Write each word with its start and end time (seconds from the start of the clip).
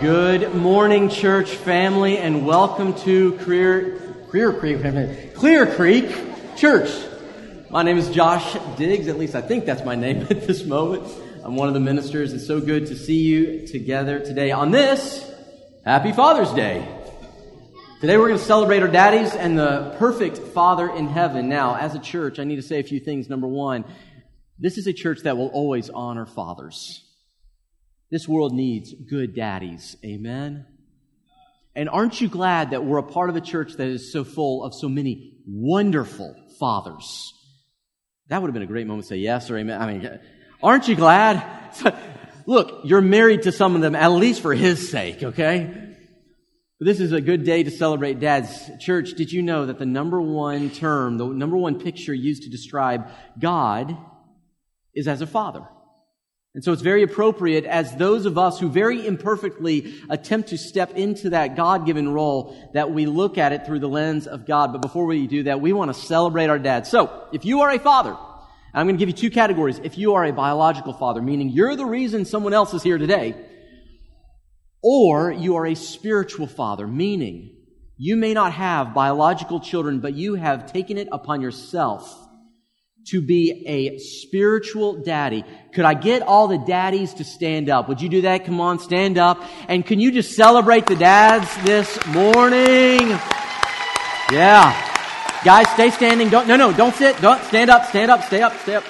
Good 0.00 0.52
morning, 0.56 1.08
church 1.08 1.50
family, 1.50 2.18
and 2.18 2.44
welcome 2.44 2.94
to 3.02 3.38
Clear, 3.38 4.00
Creek, 4.28 5.34
Clear 5.34 5.66
Creek 5.66 6.56
Church. 6.56 6.90
My 7.70 7.84
name 7.84 7.96
is 7.96 8.10
Josh 8.10 8.56
Diggs, 8.76 9.06
at 9.06 9.16
least 9.16 9.36
I 9.36 9.40
think 9.40 9.66
that's 9.66 9.84
my 9.84 9.94
name 9.94 10.22
at 10.30 10.48
this 10.48 10.64
moment. 10.64 11.04
I'm 11.44 11.54
one 11.54 11.68
of 11.68 11.74
the 11.74 11.80
ministers. 11.80 12.32
It's 12.32 12.44
so 12.44 12.60
good 12.60 12.88
to 12.88 12.96
see 12.96 13.18
you 13.18 13.68
together 13.68 14.18
today 14.18 14.50
on 14.50 14.72
this 14.72 15.32
Happy 15.84 16.10
Father's 16.10 16.52
Day. 16.52 16.84
Today 18.00 18.16
we're 18.16 18.28
going 18.28 18.40
to 18.40 18.44
celebrate 18.44 18.82
our 18.82 18.88
daddies 18.88 19.32
and 19.32 19.56
the 19.56 19.94
perfect 20.00 20.38
Father 20.38 20.90
in 20.90 21.06
heaven. 21.06 21.48
Now, 21.48 21.76
as 21.76 21.94
a 21.94 22.00
church, 22.00 22.40
I 22.40 22.44
need 22.44 22.56
to 22.56 22.62
say 22.62 22.80
a 22.80 22.84
few 22.84 22.98
things. 22.98 23.30
Number 23.30 23.46
one, 23.46 23.84
this 24.58 24.76
is 24.76 24.88
a 24.88 24.92
church 24.92 25.20
that 25.20 25.36
will 25.36 25.50
always 25.50 25.88
honor 25.88 26.26
fathers. 26.26 27.03
This 28.10 28.28
world 28.28 28.52
needs 28.52 28.92
good 29.08 29.34
daddies. 29.34 29.96
Amen. 30.04 30.66
And 31.76 31.88
aren't 31.88 32.20
you 32.20 32.28
glad 32.28 32.70
that 32.70 32.84
we're 32.84 32.98
a 32.98 33.02
part 33.02 33.30
of 33.30 33.36
a 33.36 33.40
church 33.40 33.72
that 33.74 33.88
is 33.88 34.12
so 34.12 34.22
full 34.22 34.62
of 34.62 34.74
so 34.74 34.88
many 34.88 35.38
wonderful 35.46 36.34
fathers? 36.58 37.32
That 38.28 38.40
would 38.40 38.48
have 38.48 38.54
been 38.54 38.62
a 38.62 38.66
great 38.66 38.86
moment 38.86 39.04
to 39.04 39.08
say 39.08 39.16
yes 39.16 39.50
or 39.50 39.58
amen. 39.58 39.80
I 39.80 39.92
mean, 39.92 40.20
aren't 40.62 40.88
you 40.88 40.94
glad? 40.94 41.44
Look, 42.46 42.82
you're 42.84 43.00
married 43.00 43.42
to 43.42 43.52
some 43.52 43.74
of 43.74 43.80
them, 43.80 43.94
at 43.94 44.08
least 44.08 44.42
for 44.42 44.54
his 44.54 44.90
sake, 44.90 45.22
okay? 45.22 45.94
This 46.78 47.00
is 47.00 47.12
a 47.12 47.20
good 47.20 47.44
day 47.44 47.62
to 47.62 47.70
celebrate 47.70 48.20
dads. 48.20 48.70
Church, 48.78 49.14
did 49.14 49.32
you 49.32 49.42
know 49.42 49.66
that 49.66 49.78
the 49.78 49.86
number 49.86 50.20
one 50.20 50.70
term, 50.70 51.16
the 51.16 51.26
number 51.26 51.56
one 51.56 51.80
picture 51.80 52.12
used 52.12 52.42
to 52.42 52.50
describe 52.50 53.08
God 53.38 53.96
is 54.94 55.08
as 55.08 55.22
a 55.22 55.26
father? 55.26 55.66
And 56.54 56.62
so 56.62 56.72
it's 56.72 56.82
very 56.82 57.02
appropriate 57.02 57.64
as 57.64 57.96
those 57.96 58.26
of 58.26 58.38
us 58.38 58.60
who 58.60 58.68
very 58.68 59.04
imperfectly 59.04 59.94
attempt 60.08 60.50
to 60.50 60.58
step 60.58 60.92
into 60.92 61.30
that 61.30 61.56
God 61.56 61.84
given 61.84 62.08
role 62.08 62.70
that 62.74 62.92
we 62.92 63.06
look 63.06 63.38
at 63.38 63.52
it 63.52 63.66
through 63.66 63.80
the 63.80 63.88
lens 63.88 64.28
of 64.28 64.46
God. 64.46 64.70
But 64.70 64.80
before 64.80 65.04
we 65.04 65.26
do 65.26 65.42
that, 65.44 65.60
we 65.60 65.72
want 65.72 65.92
to 65.92 66.00
celebrate 66.00 66.50
our 66.50 66.60
dads. 66.60 66.88
So 66.88 67.26
if 67.32 67.44
you 67.44 67.62
are 67.62 67.70
a 67.70 67.80
father, 67.80 68.16
I'm 68.72 68.86
going 68.86 68.96
to 68.96 68.98
give 69.00 69.08
you 69.08 69.14
two 69.14 69.30
categories. 69.30 69.80
If 69.82 69.98
you 69.98 70.14
are 70.14 70.24
a 70.24 70.32
biological 70.32 70.92
father, 70.92 71.20
meaning 71.20 71.48
you're 71.48 71.74
the 71.74 71.86
reason 71.86 72.24
someone 72.24 72.54
else 72.54 72.72
is 72.72 72.84
here 72.84 72.98
today, 72.98 73.34
or 74.80 75.32
you 75.32 75.56
are 75.56 75.66
a 75.66 75.74
spiritual 75.74 76.46
father, 76.46 76.86
meaning 76.86 77.56
you 77.96 78.14
may 78.14 78.32
not 78.32 78.52
have 78.52 78.94
biological 78.94 79.58
children, 79.58 79.98
but 79.98 80.14
you 80.14 80.36
have 80.36 80.70
taken 80.70 80.98
it 80.98 81.08
upon 81.10 81.40
yourself 81.40 82.23
to 83.06 83.20
be 83.20 83.66
a 83.66 83.98
spiritual 83.98 85.02
daddy. 85.02 85.44
Could 85.72 85.84
I 85.84 85.94
get 85.94 86.22
all 86.22 86.48
the 86.48 86.58
daddies 86.58 87.14
to 87.14 87.24
stand 87.24 87.68
up? 87.68 87.88
Would 87.88 88.00
you 88.00 88.08
do 88.08 88.22
that? 88.22 88.44
Come 88.44 88.60
on, 88.60 88.78
stand 88.78 89.18
up. 89.18 89.42
And 89.68 89.84
can 89.84 90.00
you 90.00 90.10
just 90.10 90.34
celebrate 90.36 90.86
the 90.86 90.96
dads 90.96 91.48
this 91.64 92.04
morning? 92.06 93.18
Yeah. 94.32 94.72
Guys, 95.44 95.68
stay 95.70 95.90
standing. 95.90 96.30
Don't, 96.30 96.48
no, 96.48 96.56
no, 96.56 96.72
don't 96.72 96.94
sit. 96.94 97.20
Don't 97.20 97.42
stand 97.44 97.70
up, 97.70 97.86
stand 97.86 98.10
up, 98.10 98.24
stay 98.24 98.40
up, 98.40 98.58
stay 98.60 98.76
up. 98.76 98.84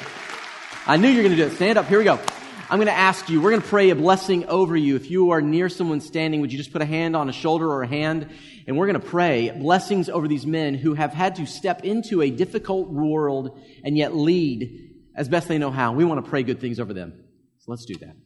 I 0.87 0.97
knew 0.97 1.09
you 1.09 1.17
were 1.17 1.23
going 1.23 1.37
to 1.37 1.43
do 1.43 1.47
it. 1.47 1.57
Stand 1.57 1.79
up. 1.79 1.87
Here 1.87 1.99
we 1.99 2.05
go. 2.05 2.21
I'm 2.71 2.79
going 2.79 2.87
to 2.87 2.93
ask 2.93 3.29
you, 3.29 3.43
we're 3.43 3.51
going 3.51 3.63
to 3.63 3.69
pray 3.69 3.91
a 3.91 3.95
blessing 3.95 4.47
over 4.47 4.75
you. 4.75 4.97
If 4.97 5.11
you 5.11 5.33
are 5.33 5.43
near 5.43 5.69
someone 5.69 6.01
standing, 6.01 6.41
would 6.41 6.51
you 6.51 6.57
just 6.57 6.73
put 6.73 6.81
a 6.81 6.87
hand 6.87 7.15
on 7.15 7.29
a 7.29 7.33
shoulder 7.33 7.71
or 7.71 7.83
a 7.83 7.87
hand? 7.87 8.31
And 8.67 8.79
we're 8.79 8.87
going 8.87 9.01
to 9.01 9.07
pray 9.07 9.51
blessings 9.51 10.09
over 10.09 10.27
these 10.27 10.47
men 10.47 10.75
who 10.75 10.95
have 10.95 11.13
had 11.13 11.37
to 11.37 11.47
step 11.47 11.85
into 11.85 12.23
a 12.23 12.31
difficult 12.31 12.89
world 12.89 13.61
and 13.85 13.99
yet 13.99 14.17
lead 14.17 14.95
as 15.15 15.29
best 15.29 15.47
they 15.47 15.59
know 15.59 15.71
how. 15.71 15.93
We 15.93 16.07
want 16.07 16.25
to 16.25 16.31
pray 16.31 16.43
good 16.43 16.59
things 16.59 16.81
over 16.81 16.95
them. 16.95 17.13
So 17.59 17.71
let's 17.71 17.85
do 17.85 17.97
that. 17.97 18.17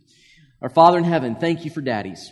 Our 0.63 0.71
Father 0.71 0.99
in 0.99 1.05
heaven, 1.05 1.35
thank 1.35 1.65
you 1.65 1.73
for 1.73 1.81
daddies. 1.81 2.31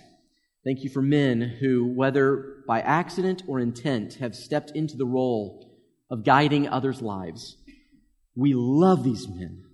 Thank 0.65 0.85
you 0.85 0.91
for 0.91 1.03
men 1.03 1.41
who, 1.41 1.93
whether 1.93 2.63
by 2.69 2.83
accident 2.83 3.43
or 3.49 3.59
intent, 3.59 4.15
have 4.15 4.37
stepped 4.37 4.71
into 4.71 4.97
the 4.97 5.07
role 5.07 5.77
of 6.09 6.25
guiding 6.25 6.69
others' 6.69 7.03
lives. 7.03 7.57
We 8.37 8.55
love 8.55 9.03
these 9.03 9.27
men. 9.29 9.65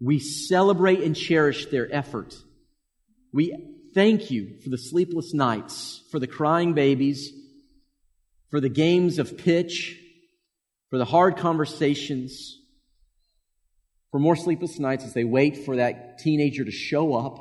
We 0.00 0.18
celebrate 0.18 1.00
and 1.00 1.16
cherish 1.16 1.66
their 1.66 1.92
effort. 1.94 2.34
We 3.32 3.54
thank 3.94 4.30
you 4.30 4.58
for 4.62 4.68
the 4.68 4.78
sleepless 4.78 5.32
nights, 5.32 6.02
for 6.10 6.18
the 6.18 6.26
crying 6.26 6.74
babies, 6.74 7.32
for 8.50 8.60
the 8.60 8.68
games 8.68 9.18
of 9.18 9.38
pitch, 9.38 9.98
for 10.90 10.98
the 10.98 11.04
hard 11.04 11.36
conversations, 11.36 12.58
for 14.10 14.20
more 14.20 14.36
sleepless 14.36 14.78
nights 14.78 15.04
as 15.04 15.14
they 15.14 15.24
wait 15.24 15.64
for 15.64 15.76
that 15.76 16.18
teenager 16.18 16.64
to 16.64 16.70
show 16.70 17.14
up, 17.14 17.38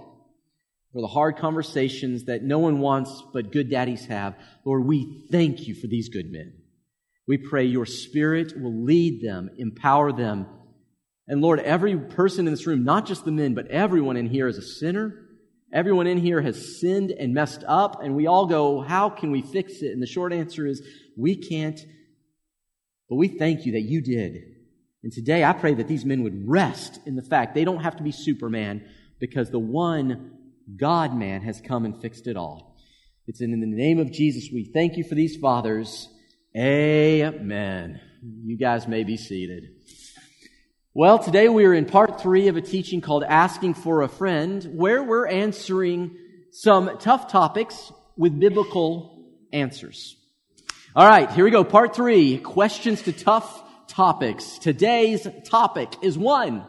for 0.92 1.02
the 1.02 1.08
hard 1.08 1.38
conversations 1.38 2.26
that 2.26 2.42
no 2.42 2.60
one 2.60 2.80
wants 2.80 3.24
but 3.34 3.52
good 3.52 3.70
daddies 3.70 4.06
have. 4.06 4.36
Lord, 4.64 4.86
we 4.86 5.28
thank 5.30 5.68
you 5.68 5.76
for 5.76 5.88
these 5.88 6.10
good 6.10 6.32
men. 6.32 6.54
We 7.28 7.38
pray 7.38 7.66
your 7.66 7.86
spirit 7.86 8.60
will 8.60 8.84
lead 8.84 9.22
them, 9.22 9.50
empower 9.58 10.12
them. 10.12 10.48
And 11.28 11.42
Lord, 11.42 11.60
every 11.60 11.98
person 11.98 12.48
in 12.48 12.54
this 12.54 12.68
room, 12.68 12.84
not 12.84 13.06
just 13.06 13.26
the 13.26 13.32
men, 13.32 13.54
but 13.54 13.68
everyone 13.68 14.18
in 14.18 14.28
here 14.28 14.48
is 14.48 14.58
a 14.58 14.62
sinner. 14.62 15.26
Everyone 15.74 16.08
in 16.08 16.20
here 16.20 16.42
has 16.42 16.80
sinned 16.80 17.12
and 17.12 17.34
messed 17.34 17.64
up, 17.68 18.02
and 18.04 18.16
we 18.16 18.28
all 18.28 18.46
go, 18.46 18.82
How 18.82 19.10
can 19.10 19.32
we 19.32 19.42
fix 19.42 19.82
it? 19.82 19.92
And 19.92 20.02
the 20.02 20.08
short 20.08 20.32
answer 20.32 20.66
is, 20.68 20.82
We 21.18 21.36
can't. 21.36 21.80
But 23.10 23.16
we 23.16 23.28
thank 23.28 23.66
you 23.66 23.74
that 23.74 23.82
you 23.82 24.02
did. 24.02 24.42
And 25.04 25.12
today 25.12 25.44
I 25.44 25.54
pray 25.54 25.74
that 25.76 25.88
these 25.88 26.06
men 26.06 26.24
would 26.24 26.48
rest 26.48 27.00
in 27.06 27.16
the 27.16 27.22
fact 27.22 27.54
they 27.54 27.66
don't 27.66 27.84
have 27.84 27.98
to 27.98 28.04
be 28.04 28.12
Superman 28.12 28.84
because 29.20 29.50
the 29.50 29.60
one 29.60 30.32
God 30.76 31.16
man 31.16 31.42
has 31.42 31.62
come 31.62 31.86
and 31.86 32.02
fixed 32.02 32.26
it 32.26 32.38
all. 32.38 32.76
It's 33.28 33.42
in 33.42 33.60
the 33.60 33.68
name 33.68 34.00
of 34.00 34.12
Jesus 34.12 34.50
we 34.52 34.72
thank 34.74 34.98
you 34.98 35.04
for 35.04 35.16
these 35.16 35.38
fathers. 35.38 36.10
Amen. 36.56 38.00
You 38.44 38.58
guys 38.58 38.88
may 38.88 39.04
be 39.04 39.18
seated. 39.18 39.75
Well, 40.98 41.20
today 41.20 41.50
we 41.50 41.66
are 41.66 41.74
in 41.74 41.88
part 41.88 42.22
three 42.22 42.48
of 42.48 42.56
a 42.56 42.62
teaching 42.62 43.02
called 43.02 43.26
Asking 43.26 43.74
for 43.74 44.02
a 44.02 44.08
Friend, 44.08 44.64
where 44.78 45.04
we're 45.04 45.28
answering 45.28 46.16
some 46.52 46.98
tough 47.00 47.30
topics 47.30 47.92
with 48.16 48.40
biblical 48.40 49.28
answers. 49.52 50.16
All 50.96 51.06
right, 51.06 51.30
here 51.30 51.44
we 51.44 51.52
go. 51.52 51.66
Part 51.66 51.98
three 51.98 52.38
questions 52.38 53.02
to 53.02 53.12
tough 53.12 53.62
topics. 53.90 54.58
Today's 54.58 55.28
topic 55.44 55.94
is 56.02 56.18
one 56.18 56.64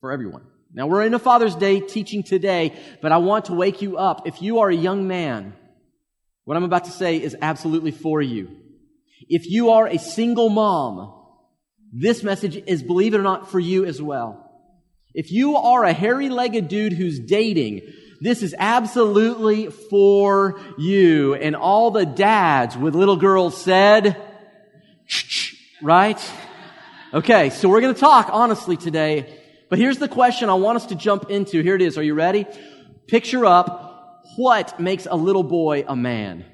for 0.00 0.10
everyone. 0.10 0.42
Now, 0.74 0.88
we're 0.88 1.04
in 1.04 1.14
a 1.14 1.20
Father's 1.20 1.54
Day 1.54 1.78
teaching 1.78 2.24
today, 2.24 2.76
but 3.02 3.12
I 3.12 3.18
want 3.18 3.44
to 3.44 3.52
wake 3.52 3.82
you 3.82 3.98
up. 3.98 4.26
If 4.26 4.42
you 4.42 4.58
are 4.58 4.68
a 4.68 4.74
young 4.74 5.06
man, 5.06 5.52
what 6.42 6.56
I'm 6.56 6.64
about 6.64 6.86
to 6.86 6.90
say 6.90 7.22
is 7.22 7.36
absolutely 7.40 7.92
for 7.92 8.20
you. 8.20 8.50
If 9.28 9.46
you 9.46 9.70
are 9.70 9.86
a 9.86 10.00
single 10.00 10.48
mom, 10.48 11.20
this 11.92 12.22
message 12.22 12.56
is, 12.66 12.82
believe 12.82 13.14
it 13.14 13.18
or 13.18 13.22
not, 13.22 13.50
for 13.50 13.60
you 13.60 13.84
as 13.84 14.00
well. 14.00 14.50
If 15.14 15.30
you 15.30 15.56
are 15.56 15.84
a 15.84 15.92
hairy 15.92 16.30
legged 16.30 16.68
dude 16.68 16.94
who's 16.94 17.20
dating, 17.20 17.82
this 18.20 18.42
is 18.42 18.54
absolutely 18.58 19.66
for 19.68 20.58
you. 20.78 21.34
And 21.34 21.54
all 21.54 21.90
the 21.90 22.06
dads 22.06 22.76
with 22.76 22.94
little 22.94 23.16
girls 23.16 23.60
said, 23.60 24.16
right? 25.82 26.18
Okay, 27.12 27.50
so 27.50 27.68
we're 27.68 27.82
going 27.82 27.94
to 27.94 28.00
talk 28.00 28.30
honestly 28.32 28.78
today. 28.78 29.38
But 29.68 29.78
here's 29.78 29.98
the 29.98 30.08
question 30.08 30.48
I 30.48 30.54
want 30.54 30.76
us 30.76 30.86
to 30.86 30.94
jump 30.94 31.30
into. 31.30 31.62
Here 31.62 31.74
it 31.74 31.82
is. 31.82 31.98
Are 31.98 32.02
you 32.02 32.14
ready? 32.14 32.46
Picture 33.06 33.44
up 33.44 34.24
what 34.36 34.80
makes 34.80 35.06
a 35.10 35.16
little 35.16 35.42
boy 35.42 35.84
a 35.86 35.94
man? 35.94 36.44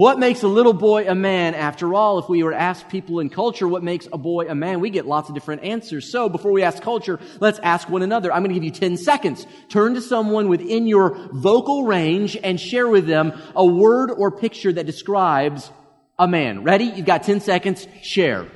What 0.00 0.18
makes 0.18 0.42
a 0.42 0.48
little 0.48 0.72
boy 0.72 1.06
a 1.06 1.14
man? 1.14 1.54
After 1.54 1.92
all, 1.92 2.20
if 2.20 2.26
we 2.26 2.42
were 2.42 2.52
to 2.52 2.58
ask 2.58 2.88
people 2.88 3.20
in 3.20 3.28
culture 3.28 3.68
what 3.68 3.82
makes 3.82 4.08
a 4.10 4.16
boy 4.16 4.48
a 4.48 4.54
man, 4.54 4.80
we 4.80 4.88
get 4.88 5.04
lots 5.04 5.28
of 5.28 5.34
different 5.34 5.62
answers. 5.62 6.10
So 6.10 6.30
before 6.30 6.52
we 6.52 6.62
ask 6.62 6.82
culture, 6.82 7.20
let's 7.38 7.58
ask 7.58 7.86
one 7.86 8.00
another. 8.00 8.32
I'm 8.32 8.42
going 8.42 8.48
to 8.48 8.54
give 8.54 8.64
you 8.64 8.70
10 8.70 8.96
seconds. 8.96 9.46
Turn 9.68 9.92
to 9.96 10.00
someone 10.00 10.48
within 10.48 10.86
your 10.86 11.28
vocal 11.34 11.84
range 11.84 12.34
and 12.42 12.58
share 12.58 12.88
with 12.88 13.06
them 13.06 13.38
a 13.54 13.66
word 13.66 14.10
or 14.10 14.30
picture 14.30 14.72
that 14.72 14.86
describes 14.86 15.70
a 16.18 16.26
man. 16.26 16.62
Ready? 16.62 16.84
You've 16.84 17.04
got 17.04 17.24
10 17.24 17.40
seconds. 17.40 17.86
Share. 18.00 18.46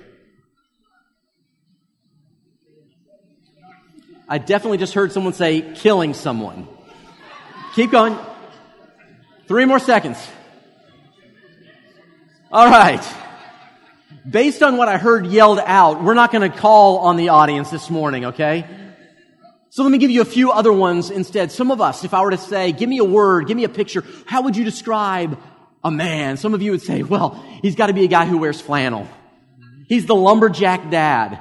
I 4.27 4.39
definitely 4.39 4.79
just 4.79 4.95
heard 4.95 5.13
someone 5.13 5.35
say 5.35 5.75
killing 5.75 6.15
someone. 6.15 6.67
Keep 7.75 7.91
going. 7.91 8.19
Three 9.47 9.67
more 9.67 9.79
seconds. 9.79 10.17
All 12.55 12.71
right. 12.71 13.05
Based 14.31 14.63
on 14.63 14.77
what 14.77 14.87
I 14.87 14.97
heard 14.97 15.27
yelled 15.27 15.59
out, 15.59 16.05
we're 16.05 16.15
not 16.15 16.31
going 16.31 16.49
to 16.49 16.57
call 16.57 16.99
on 16.99 17.17
the 17.17 17.31
audience 17.31 17.69
this 17.69 17.91
morning, 17.91 18.27
okay? 18.27 18.65
So 19.71 19.83
let 19.83 19.91
me 19.91 19.99
give 19.99 20.13
you 20.13 20.21
a 20.21 20.25
few 20.25 20.53
other 20.53 20.73
ones 20.73 21.11
instead. 21.11 21.51
Some 21.51 21.73
of 21.73 21.81
us, 21.81 22.05
if 22.05 22.15
I 22.15 22.23
were 22.23 22.31
to 22.31 22.39
say, 22.39 22.71
give 22.71 22.89
me 22.89 22.99
a 22.99 23.05
word, 23.05 23.49
give 23.49 23.57
me 23.57 23.65
a 23.65 23.69
picture, 23.69 24.05
how 24.25 24.43
would 24.43 24.57
you 24.57 24.63
describe 24.63 25.37
a 25.83 25.91
man? 25.91 26.37
Some 26.37 26.55
of 26.55 26.63
you 26.63 26.71
would 26.71 26.83
say, 26.83 27.03
well, 27.03 27.45
he's 27.61 27.75
got 27.75 27.89
to 27.89 27.93
be 27.93 28.05
a 28.05 28.09
guy 28.09 28.25
who 28.25 28.39
wears 28.39 28.61
flannel. 28.61 29.09
He's 29.89 30.07
the 30.07 30.15
lumberjack 30.15 30.93
dad. 30.93 31.41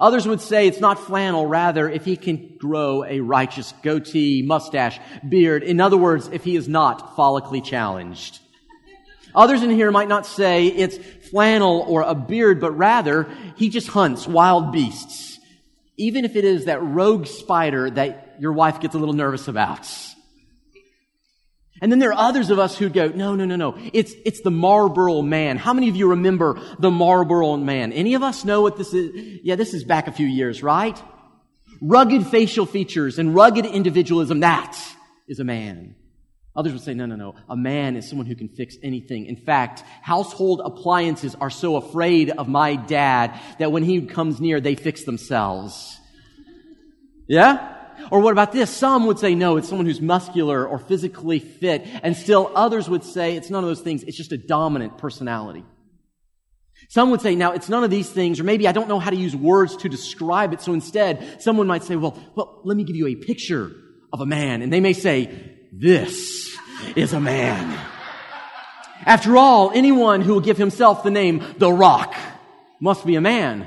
Others 0.00 0.26
would 0.26 0.40
say 0.40 0.68
it's 0.68 0.80
not 0.80 0.98
flannel, 0.98 1.44
rather, 1.44 1.86
if 1.86 2.06
he 2.06 2.16
can 2.16 2.56
grow 2.58 3.04
a 3.04 3.20
righteous 3.20 3.74
goatee, 3.82 4.40
mustache, 4.40 4.98
beard. 5.28 5.62
In 5.62 5.82
other 5.82 5.98
words, 5.98 6.30
if 6.32 6.44
he 6.44 6.56
is 6.56 6.66
not 6.66 7.14
follically 7.14 7.62
challenged. 7.62 8.40
Others 9.36 9.62
in 9.62 9.70
here 9.70 9.90
might 9.90 10.08
not 10.08 10.26
say 10.26 10.66
it's 10.66 10.96
flannel 11.28 11.84
or 11.86 12.02
a 12.02 12.14
beard, 12.14 12.60
but 12.60 12.72
rather, 12.72 13.28
he 13.56 13.68
just 13.68 13.88
hunts 13.88 14.26
wild 14.26 14.72
beasts. 14.72 15.38
Even 15.98 16.24
if 16.24 16.36
it 16.36 16.44
is 16.44 16.64
that 16.64 16.82
rogue 16.82 17.26
spider 17.26 17.90
that 17.90 18.36
your 18.40 18.52
wife 18.52 18.80
gets 18.80 18.94
a 18.94 18.98
little 18.98 19.14
nervous 19.14 19.46
about. 19.46 19.86
And 21.82 21.92
then 21.92 21.98
there 21.98 22.10
are 22.10 22.28
others 22.28 22.48
of 22.48 22.58
us 22.58 22.78
who 22.78 22.88
go, 22.88 23.08
no, 23.08 23.34
no, 23.34 23.44
no, 23.44 23.56
no. 23.56 23.76
It's, 23.92 24.14
it's 24.24 24.40
the 24.40 24.50
Marlboro 24.50 25.20
man. 25.20 25.58
How 25.58 25.74
many 25.74 25.90
of 25.90 25.96
you 25.96 26.08
remember 26.08 26.58
the 26.78 26.90
Marlboro 26.90 27.58
man? 27.58 27.92
Any 27.92 28.14
of 28.14 28.22
us 28.22 28.46
know 28.46 28.62
what 28.62 28.78
this 28.78 28.94
is? 28.94 29.40
Yeah, 29.42 29.56
this 29.56 29.74
is 29.74 29.84
back 29.84 30.08
a 30.08 30.12
few 30.12 30.26
years, 30.26 30.62
right? 30.62 31.00
Rugged 31.82 32.26
facial 32.28 32.64
features 32.64 33.18
and 33.18 33.34
rugged 33.34 33.66
individualism. 33.66 34.40
That 34.40 34.78
is 35.28 35.38
a 35.38 35.44
man. 35.44 35.96
Others 36.56 36.72
would 36.72 36.82
say, 36.82 36.94
no, 36.94 37.06
no, 37.06 37.16
no. 37.16 37.34
A 37.48 37.56
man 37.56 37.96
is 37.96 38.08
someone 38.08 38.26
who 38.26 38.34
can 38.34 38.48
fix 38.48 38.76
anything. 38.82 39.26
In 39.26 39.36
fact, 39.36 39.84
household 40.02 40.62
appliances 40.64 41.34
are 41.34 41.50
so 41.50 41.76
afraid 41.76 42.30
of 42.30 42.48
my 42.48 42.76
dad 42.76 43.38
that 43.58 43.72
when 43.72 43.82
he 43.82 44.06
comes 44.06 44.40
near, 44.40 44.60
they 44.60 44.74
fix 44.74 45.04
themselves. 45.04 46.00
Yeah? 47.28 47.74
Or 48.10 48.20
what 48.20 48.32
about 48.32 48.52
this? 48.52 48.70
Some 48.70 49.06
would 49.06 49.18
say, 49.18 49.34
no, 49.34 49.56
it's 49.56 49.68
someone 49.68 49.86
who's 49.86 50.00
muscular 50.00 50.66
or 50.66 50.78
physically 50.78 51.40
fit. 51.40 51.86
And 52.02 52.16
still 52.16 52.50
others 52.54 52.88
would 52.88 53.04
say 53.04 53.36
it's 53.36 53.50
none 53.50 53.62
of 53.62 53.68
those 53.68 53.80
things. 53.80 54.02
It's 54.04 54.16
just 54.16 54.32
a 54.32 54.38
dominant 54.38 54.96
personality. 54.96 55.64
Some 56.88 57.10
would 57.10 57.20
say, 57.20 57.34
now 57.34 57.52
it's 57.52 57.68
none 57.68 57.84
of 57.84 57.90
these 57.90 58.08
things, 58.08 58.38
or 58.38 58.44
maybe 58.44 58.68
I 58.68 58.72
don't 58.72 58.88
know 58.88 58.98
how 58.98 59.10
to 59.10 59.16
use 59.16 59.34
words 59.34 59.76
to 59.78 59.88
describe 59.88 60.52
it. 60.52 60.60
So 60.60 60.72
instead, 60.72 61.42
someone 61.42 61.66
might 61.66 61.82
say, 61.82 61.96
well, 61.96 62.16
well, 62.34 62.60
let 62.64 62.76
me 62.76 62.84
give 62.84 62.96
you 62.96 63.08
a 63.08 63.14
picture 63.14 63.72
of 64.12 64.20
a 64.20 64.26
man. 64.26 64.62
And 64.62 64.72
they 64.72 64.80
may 64.80 64.92
say, 64.92 65.55
this 65.78 66.56
is 66.94 67.12
a 67.12 67.20
man. 67.20 67.78
After 69.04 69.36
all, 69.36 69.70
anyone 69.74 70.22
who 70.22 70.32
will 70.32 70.40
give 70.40 70.56
himself 70.56 71.02
the 71.02 71.10
name 71.10 71.44
The 71.58 71.70
Rock 71.70 72.14
must 72.80 73.04
be 73.06 73.16
a 73.16 73.20
man. 73.20 73.66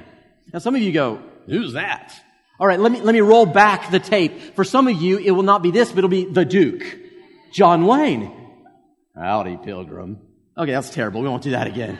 Now 0.51 0.59
some 0.59 0.75
of 0.75 0.81
you 0.81 0.91
go, 0.91 1.21
who's 1.45 1.73
that? 1.73 2.13
All 2.59 2.67
right, 2.67 2.79
let 2.79 2.91
me, 2.91 2.99
let 2.99 3.13
me 3.13 3.21
roll 3.21 3.45
back 3.45 3.91
the 3.91 3.99
tape. 3.99 4.55
For 4.55 4.63
some 4.63 4.87
of 4.87 5.01
you, 5.01 5.17
it 5.17 5.31
will 5.31 5.43
not 5.43 5.63
be 5.63 5.71
this, 5.71 5.89
but 5.89 5.99
it'll 5.99 6.09
be 6.09 6.25
the 6.25 6.45
Duke, 6.45 6.83
John 7.53 7.85
Wayne. 7.85 8.31
Howdy, 9.15 9.57
Pilgrim. 9.63 10.19
Okay, 10.57 10.71
that's 10.71 10.89
terrible. 10.89 11.21
We 11.21 11.29
won't 11.29 11.43
do 11.43 11.51
that 11.51 11.67
again. 11.67 11.97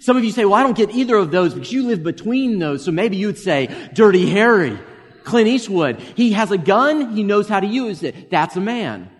Some 0.00 0.16
of 0.16 0.24
you 0.24 0.32
say, 0.32 0.44
well, 0.44 0.54
I 0.54 0.62
don't 0.62 0.76
get 0.76 0.90
either 0.90 1.16
of 1.16 1.30
those 1.30 1.54
because 1.54 1.72
you 1.72 1.86
live 1.86 2.02
between 2.02 2.58
those. 2.58 2.84
So 2.84 2.90
maybe 2.90 3.16
you 3.16 3.28
would 3.28 3.38
say, 3.38 3.68
Dirty 3.94 4.28
Harry, 4.30 4.78
Clint 5.24 5.48
Eastwood. 5.48 5.98
He 6.00 6.32
has 6.32 6.50
a 6.50 6.58
gun. 6.58 7.14
He 7.14 7.22
knows 7.22 7.48
how 7.48 7.60
to 7.60 7.66
use 7.66 8.02
it. 8.02 8.30
That's 8.30 8.56
a 8.56 8.60
man. 8.60 9.10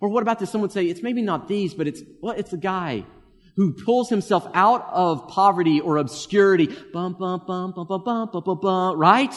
Or 0.00 0.08
what 0.08 0.22
about 0.22 0.38
this? 0.38 0.50
Someone 0.50 0.68
would 0.68 0.72
say, 0.72 0.86
it's 0.86 1.02
maybe 1.02 1.22
not 1.22 1.46
these, 1.48 1.74
but 1.74 1.86
it's, 1.86 2.02
well, 2.20 2.34
it's 2.36 2.52
a 2.52 2.56
guy 2.56 3.04
who 3.56 3.72
pulls 3.72 4.08
himself 4.08 4.46
out 4.54 4.88
of 4.90 5.28
poverty 5.28 5.80
or 5.80 5.98
obscurity. 5.98 6.66
Bum, 6.92 7.14
bum, 7.18 7.42
bum, 7.46 7.72
bum, 7.72 7.86
bum, 7.86 8.02
bum, 8.04 8.30
bum, 8.32 8.42
bum, 8.44 8.60
bum, 8.60 8.98
right? 8.98 9.34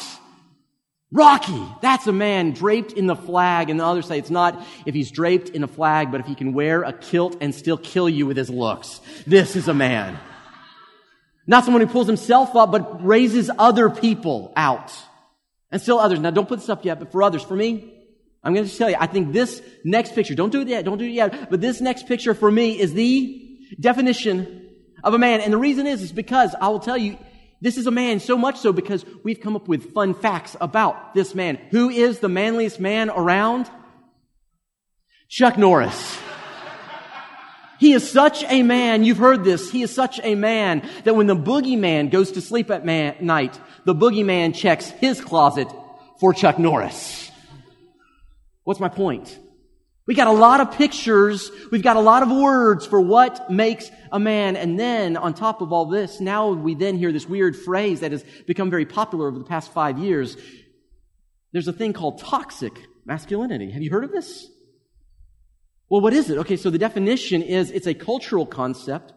Rocky, 1.11 1.63
that's 1.81 2.07
a 2.07 2.11
man 2.11 2.51
draped 2.51 2.93
in 2.93 3.05
the 3.05 3.15
flag. 3.15 3.69
And 3.69 3.79
the 3.79 3.85
others 3.85 4.07
say 4.07 4.17
it's 4.17 4.29
not 4.29 4.65
if 4.85 4.95
he's 4.95 5.11
draped 5.11 5.49
in 5.49 5.63
a 5.63 5.67
flag, 5.67 6.11
but 6.11 6.21
if 6.21 6.25
he 6.25 6.35
can 6.35 6.53
wear 6.53 6.83
a 6.83 6.93
kilt 6.93 7.37
and 7.41 7.53
still 7.53 7.77
kill 7.77 8.07
you 8.07 8.25
with 8.25 8.37
his 8.37 8.49
looks. 8.49 9.01
This 9.27 9.55
is 9.55 9.67
a 9.67 9.73
man. 9.73 10.17
Not 11.45 11.65
someone 11.65 11.81
who 11.81 11.91
pulls 11.91 12.07
himself 12.07 12.55
up, 12.55 12.71
but 12.71 13.05
raises 13.05 13.51
other 13.59 13.89
people 13.89 14.53
out. 14.55 14.91
And 15.69 15.81
still 15.81 15.99
others. 15.99 16.19
Now 16.19 16.31
don't 16.31 16.47
put 16.47 16.59
this 16.59 16.69
up 16.69 16.85
yet, 16.85 16.99
but 16.99 17.11
for 17.11 17.21
others, 17.21 17.43
for 17.43 17.55
me, 17.55 17.92
I'm 18.43 18.53
going 18.53 18.67
to 18.67 18.77
tell 18.77 18.89
you, 18.89 18.97
I 18.99 19.07
think 19.07 19.31
this 19.31 19.61
next 19.85 20.13
picture, 20.15 20.35
don't 20.35 20.51
do 20.51 20.61
it 20.61 20.67
yet, 20.67 20.83
don't 20.83 20.97
do 20.97 21.05
it 21.05 21.11
yet, 21.11 21.49
but 21.49 21.61
this 21.61 21.79
next 21.79 22.07
picture 22.07 22.33
for 22.33 22.51
me 22.51 22.77
is 22.79 22.93
the 22.93 23.57
definition 23.79 24.69
of 25.03 25.13
a 25.13 25.17
man. 25.17 25.39
And 25.39 25.53
the 25.53 25.57
reason 25.57 25.87
is, 25.87 26.01
is 26.01 26.11
because 26.11 26.53
I 26.59 26.67
will 26.67 26.79
tell 26.79 26.97
you, 26.97 27.17
this 27.61 27.77
is 27.77 27.87
a 27.87 27.91
man 27.91 28.19
so 28.19 28.37
much 28.37 28.57
so 28.57 28.73
because 28.73 29.05
we've 29.23 29.39
come 29.39 29.55
up 29.55 29.69
with 29.69 29.93
fun 29.93 30.13
facts 30.13 30.57
about 30.59 31.15
this 31.15 31.33
man. 31.33 31.57
Who 31.71 31.89
is 31.89 32.19
the 32.19 32.27
manliest 32.27 32.81
man 32.81 33.09
around? 33.09 33.71
Chuck 35.29 35.57
Norris. 35.57 36.17
He 37.79 37.93
is 37.93 38.09
such 38.09 38.43
a 38.43 38.63
man, 38.63 39.03
you've 39.03 39.17
heard 39.17 39.43
this, 39.43 39.71
he 39.71 39.81
is 39.81 39.93
such 39.93 40.19
a 40.23 40.35
man 40.35 40.87
that 41.05 41.15
when 41.15 41.27
the 41.27 41.35
boogeyman 41.35 42.11
goes 42.11 42.31
to 42.33 42.41
sleep 42.41 42.71
at 42.71 42.85
man, 42.85 43.15
night, 43.19 43.59
the 43.83 43.95
boogeyman 43.95 44.55
checks 44.55 44.89
his 44.89 45.19
closet 45.19 45.67
for 46.19 46.33
Chuck 46.33 46.59
Norris. 46.59 47.29
What's 48.63 48.79
my 48.79 48.89
point? 48.89 49.37
We 50.05 50.15
got 50.15 50.27
a 50.27 50.31
lot 50.31 50.59
of 50.59 50.71
pictures. 50.73 51.49
We've 51.71 51.83
got 51.83 51.95
a 51.95 52.01
lot 52.01 52.23
of 52.23 52.29
words 52.29 52.85
for 52.85 52.99
what 52.99 53.49
makes 53.49 53.89
a 54.11 54.19
man. 54.19 54.57
And 54.57 54.77
then 54.77 55.15
on 55.15 55.33
top 55.33 55.61
of 55.61 55.71
all 55.71 55.85
this, 55.85 56.19
now 56.19 56.51
we 56.51 56.75
then 56.75 56.97
hear 56.97 57.13
this 57.13 57.27
weird 57.27 57.55
phrase 57.55 58.01
that 58.01 58.11
has 58.11 58.23
become 58.45 58.69
very 58.69 58.85
popular 58.85 59.29
over 59.29 59.39
the 59.39 59.45
past 59.45 59.71
five 59.71 59.97
years. 59.97 60.35
There's 61.53 61.69
a 61.69 61.73
thing 61.73 61.93
called 61.93 62.19
toxic 62.19 62.73
masculinity. 63.05 63.71
Have 63.71 63.81
you 63.81 63.91
heard 63.91 64.03
of 64.03 64.11
this? 64.11 64.49
Well, 65.89 66.01
what 66.01 66.13
is 66.13 66.29
it? 66.29 66.37
Okay, 66.39 66.57
so 66.57 66.69
the 66.69 66.77
definition 66.77 67.41
is 67.41 67.71
it's 67.71 67.87
a 67.87 67.93
cultural 67.93 68.45
concept 68.45 69.13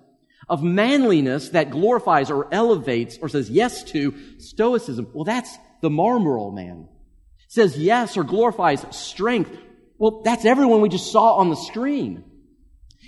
of 0.48 0.62
manliness 0.62 1.48
that 1.48 1.70
glorifies 1.70 2.30
or 2.30 2.52
elevates 2.52 3.18
or 3.20 3.28
says 3.28 3.50
yes 3.50 3.82
to 3.84 4.14
stoicism. 4.38 5.08
Well, 5.12 5.24
that's 5.24 5.56
the 5.80 5.90
Marlboro 5.90 6.50
man. 6.52 6.88
Says 7.48 7.78
yes 7.78 8.16
or 8.16 8.24
glorifies 8.24 8.84
strength, 8.90 9.50
well, 9.98 10.22
that's 10.22 10.44
everyone 10.44 10.80
we 10.80 10.88
just 10.88 11.10
saw 11.12 11.36
on 11.36 11.48
the 11.48 11.56
screen. 11.56 12.24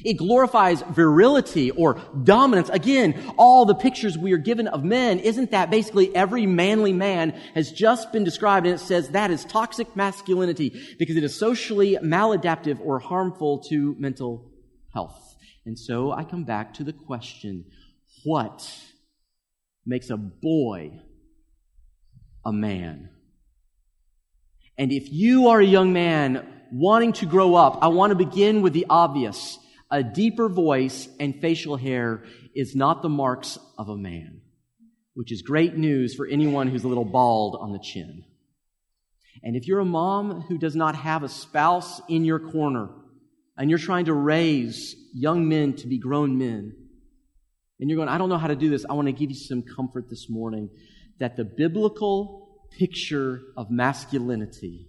It 0.05 0.14
glorifies 0.14 0.82
virility 0.82 1.73
or 1.73 2.00
dominance. 2.23 2.69
Again, 2.69 3.32
all 3.37 3.64
the 3.64 3.75
pictures 3.75 4.17
we 4.17 4.32
are 4.32 4.38
given 4.38 4.69
of 4.69 4.85
men, 4.85 5.19
isn't 5.19 5.50
that 5.50 5.70
basically 5.70 6.14
every 6.14 6.46
manly 6.46 6.93
man 6.93 7.31
has 7.55 7.73
just 7.73 8.12
been 8.12 8.23
described 8.23 8.67
and 8.67 8.76
it 8.76 8.79
says 8.79 9.08
that 9.11 9.31
is 9.31 9.44
toxic 9.44 9.96
masculinity 9.96 10.81
because 10.99 11.17
it 11.17 11.25
is 11.25 11.37
socially 11.37 11.99
maladaptive 12.00 12.79
or 12.81 13.00
harmful 13.00 13.58
to 13.70 13.96
mental 13.99 14.52
health. 14.94 15.37
And 15.67 15.79
so 15.79 16.12
I 16.12 16.25
come 16.25 16.44
back 16.44 16.75
to 16.75 16.85
the 16.85 16.93
question, 16.93 17.64
what 18.25 18.73
makes 19.85 20.11
a 20.11 20.17
boy 20.17 21.00
a 22.44 22.52
man? 22.52 23.11
And 24.79 24.93
if 24.93 25.11
you 25.13 25.49
are 25.49 25.61
a 25.61 25.67
young 25.67 25.93
man 25.93 26.47
wanting 26.71 27.13
to 27.15 27.27
grow 27.27 27.57
up, 27.57 27.81
I 27.83 27.89
want 27.89 28.13
to 28.13 28.15
begin 28.15 28.63
with 28.63 28.73
the 28.73 28.87
obvious. 28.89 29.59
A 29.91 30.03
deeper 30.03 30.49
voice 30.49 31.09
and 31.19 31.41
facial 31.41 31.76
hair 31.76 32.23
is 32.55 32.76
not 32.76 33.02
the 33.02 33.09
marks 33.09 33.59
of 33.76 33.88
a 33.88 33.97
man, 33.97 34.43
which 35.14 35.33
is 35.33 35.43
great 35.43 35.76
news 35.76 36.14
for 36.14 36.26
anyone 36.26 36.69
who's 36.69 36.85
a 36.85 36.88
little 36.88 37.05
bald 37.05 37.57
on 37.61 37.73
the 37.73 37.81
chin. 37.83 38.23
And 39.43 39.57
if 39.57 39.67
you're 39.67 39.81
a 39.81 39.85
mom 39.85 40.43
who 40.43 40.59
does 40.59 40.76
not 40.76 40.95
have 40.95 41.23
a 41.23 41.29
spouse 41.29 42.00
in 42.09 42.25
your 42.25 42.38
corner 42.38 42.91
and 43.57 43.71
you're 43.71 43.79
trying 43.79 44.05
to 44.05 44.14
raise 44.14 44.95
young 45.14 45.49
men 45.49 45.75
to 45.75 45.87
be 45.87 45.99
grown 45.99 46.38
men, 46.38 46.73
and 47.81 47.88
you're 47.88 47.97
going, 47.97 48.09
I 48.09 48.19
don't 48.19 48.29
know 48.29 48.38
how 48.38 48.49
to 48.49 48.57
do 48.57 48.71
this, 48.71 48.85
I 48.88 48.93
want 48.95 49.07
to 49.07 49.12
give 49.12 49.31
you 49.31 49.37
some 49.37 49.62
comfort 49.62 50.11
this 50.11 50.29
morning 50.29 50.69
that 51.19 51.37
the 51.37 51.45
biblical 51.45 52.48
picture 52.71 53.43
of 53.57 53.71
masculinity 53.71 54.89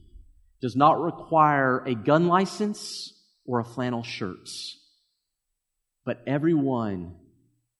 does 0.61 0.75
not 0.75 1.01
require 1.01 1.79
a 1.85 1.95
gun 1.95 2.27
license 2.27 3.13
or 3.45 3.59
a 3.59 3.65
flannel 3.65 4.03
shirt. 4.03 4.49
But 6.05 6.21
everyone 6.27 7.15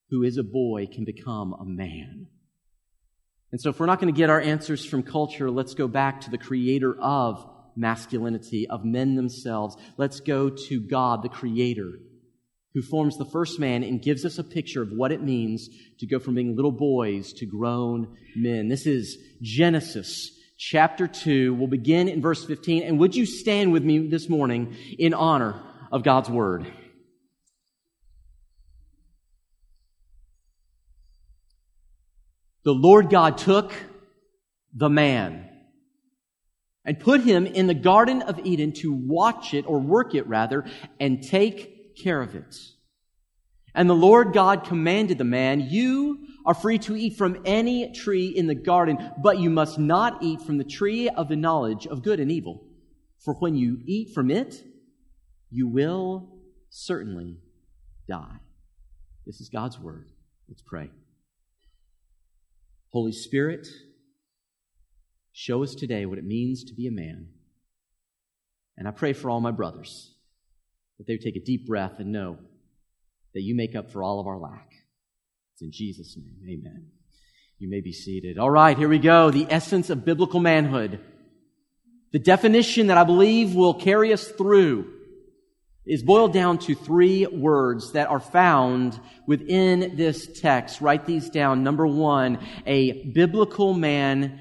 who 0.10 0.24
is 0.24 0.38
a 0.38 0.44
boy 0.44 0.88
can 0.88 1.06
become 1.06 1.53
a 1.53 1.65
man. 1.65 2.27
And 3.51 3.60
so, 3.60 3.70
if 3.70 3.79
we're 3.79 3.88
not 3.88 4.00
going 4.00 4.13
to 4.13 4.18
get 4.18 4.29
our 4.29 4.39
answers 4.41 4.86
from 4.86 5.03
culture, 5.03 5.50
let's 5.50 5.74
go 5.74 5.88
back 5.88 6.22
to 6.22 6.29
the 6.29 6.38
creator 6.38 6.96
of 7.00 7.48
masculinity, 7.75 8.68
of 8.68 8.86
men 8.86 9.15
themselves. 9.15 9.75
Let's 9.98 10.20
go 10.20 10.50
to 10.50 10.79
God, 10.79 11.24
the 11.24 11.29
creator, 11.29 11.94
who 12.73 12.81
forms 12.81 13.17
the 13.17 13.25
first 13.25 13.59
man 13.59 13.83
and 13.83 14.01
gives 14.01 14.25
us 14.25 14.38
a 14.38 14.43
picture 14.43 14.81
of 14.81 14.91
what 14.91 15.11
it 15.11 15.23
means 15.23 15.69
to 15.99 16.05
go 16.05 16.19
from 16.19 16.35
being 16.35 16.55
little 16.55 16.71
boys 16.71 17.33
to 17.33 17.45
grown 17.45 18.15
men. 18.35 18.67
This 18.67 18.85
is 18.85 19.17
Genesis 19.41 20.31
chapter 20.57 21.07
2. 21.07 21.53
We'll 21.55 21.67
begin 21.67 22.07
in 22.07 22.21
verse 22.21 22.45
15. 22.45 22.83
And 22.83 22.99
would 22.99 23.15
you 23.15 23.25
stand 23.25 23.71
with 23.71 23.83
me 23.83 24.07
this 24.07 24.29
morning 24.29 24.75
in 24.99 25.13
honor 25.13 25.59
of 25.91 26.03
God's 26.03 26.29
word? 26.29 26.71
The 32.65 32.73
Lord 32.73 33.09
God 33.09 33.38
took 33.38 33.73
the 34.73 34.89
man 34.89 35.49
and 36.85 36.99
put 36.99 37.21
him 37.21 37.47
in 37.47 37.67
the 37.67 37.73
Garden 37.73 38.21
of 38.21 38.39
Eden 38.45 38.73
to 38.73 38.93
watch 38.93 39.53
it, 39.53 39.65
or 39.67 39.79
work 39.79 40.13
it 40.13 40.27
rather, 40.27 40.65
and 40.99 41.23
take 41.23 41.78
care 42.00 42.22
of 42.22 42.36
it. 42.36 42.56
And 43.75 43.89
the 43.89 43.96
Lord 43.96 44.34
God 44.34 44.65
commanded 44.65 45.18
the 45.18 45.24
man, 45.24 45.62
You 45.70 46.27
are 46.46 46.53
free 46.53 46.79
to 46.79 46.96
eat 46.96 47.18
from 47.18 47.41
any 47.46 47.94
tree 47.94 48.27
in 48.27 48.48
the 48.48 48.56
garden, 48.56 48.98
but 49.22 49.39
you 49.39 49.50
must 49.50 49.77
not 49.77 50.24
eat 50.24 50.41
from 50.41 50.58
the 50.58 50.63
tree 50.63 51.10
of 51.10 51.27
the 51.27 51.36
knowledge 51.36 51.86
of 51.86 52.03
good 52.03 52.20
and 52.20 52.32
evil. 52.32 52.63
For 53.24 53.36
when 53.36 53.56
you 53.56 53.79
eat 53.86 54.13
from 54.13 54.32
it, 54.32 54.63
you 55.51 55.68
will 55.68 56.29
certainly 56.70 57.38
die. 58.08 58.38
This 59.25 59.41
is 59.41 59.50
God's 59.50 59.79
word. 59.79 60.10
Let's 60.48 60.63
pray. 60.63 60.89
Holy 62.91 63.12
Spirit, 63.12 63.68
show 65.32 65.62
us 65.62 65.75
today 65.75 66.06
what 66.06 66.18
it 66.18 66.25
means 66.25 66.63
to 66.63 66.74
be 66.74 66.88
a 66.88 66.91
man. 66.91 67.27
And 68.77 68.88
I 68.88 68.91
pray 68.91 69.13
for 69.13 69.29
all 69.29 69.41
my 69.41 69.51
brothers 69.51 70.15
that 71.00 71.08
they 71.08 71.13
would 71.13 71.24
take 71.24 71.38
a 71.38 71.44
deep 71.44 71.65
breath 71.65 71.94
and 71.98 72.12
know 72.12 72.38
that 73.34 73.41
you 73.41 73.56
make 73.56 73.75
up 73.75 73.91
for 73.91 74.03
all 74.03 74.20
of 74.20 74.27
our 74.27 74.38
lack. 74.38 74.70
It's 75.53 75.62
in 75.62 75.72
Jesus' 75.72 76.15
name. 76.18 76.60
Amen. 76.60 76.88
You 77.58 77.70
may 77.70 77.82
be 77.82 77.94
seated. 77.94 78.38
All 78.38 78.50
right, 78.50 78.77
here 78.77 78.89
we 78.89 79.00
go. 79.00 79.32
The 79.32 79.48
essence 79.50 79.89
of 79.89 80.06
biblical 80.06 80.39
manhood. 80.39 81.00
The 82.12 82.20
definition 82.20 82.88
that 82.88 82.98
I 82.98 83.03
believe 83.03 83.56
will 83.56 83.74
carry 83.74 84.13
us 84.13 84.27
through 84.27 84.94
is 85.86 86.03
boiled 86.03 86.34
down 86.34 86.58
to 86.60 86.75
three 86.75 87.25
words 87.27 87.94
that 87.94 88.10
are 88.10 88.20
found 88.20 89.00
within 89.25 89.96
this 89.96 90.39
text. 90.39 90.82
Write 90.82 91.06
these 91.06 91.29
down. 91.29 91.63
Number 91.63 91.88
one, 91.88 92.39
a 92.65 93.03
biblical 93.12 93.74
man 93.74 94.39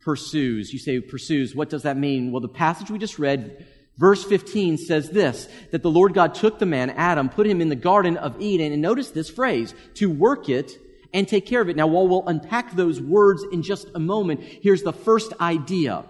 pursues. 0.00 0.72
You 0.72 0.78
say 0.78 1.00
pursues. 1.00 1.54
What 1.54 1.68
does 1.68 1.82
that 1.82 1.96
mean? 1.96 2.32
Well, 2.32 2.40
the 2.40 2.48
passage 2.48 2.90
we 2.90 2.98
just 2.98 3.18
read 3.18 3.66
Verse 3.98 4.24
15 4.24 4.76
says 4.76 5.10
this, 5.10 5.48
that 5.70 5.82
the 5.82 5.90
Lord 5.90 6.12
God 6.12 6.34
took 6.34 6.58
the 6.58 6.66
man, 6.66 6.90
Adam, 6.90 7.28
put 7.28 7.46
him 7.46 7.60
in 7.60 7.70
the 7.70 7.76
Garden 7.76 8.16
of 8.18 8.40
Eden, 8.40 8.72
and 8.72 8.82
notice 8.82 9.10
this 9.10 9.30
phrase, 9.30 9.74
to 9.94 10.10
work 10.10 10.48
it 10.48 10.78
and 11.14 11.26
take 11.26 11.46
care 11.46 11.62
of 11.62 11.68
it. 11.70 11.76
Now, 11.76 11.86
while 11.86 12.06
we'll 12.06 12.26
unpack 12.26 12.76
those 12.76 13.00
words 13.00 13.42
in 13.52 13.62
just 13.62 13.88
a 13.94 13.98
moment, 13.98 14.40
here's 14.42 14.82
the 14.82 14.92
first 14.92 15.32
idea. 15.40 16.04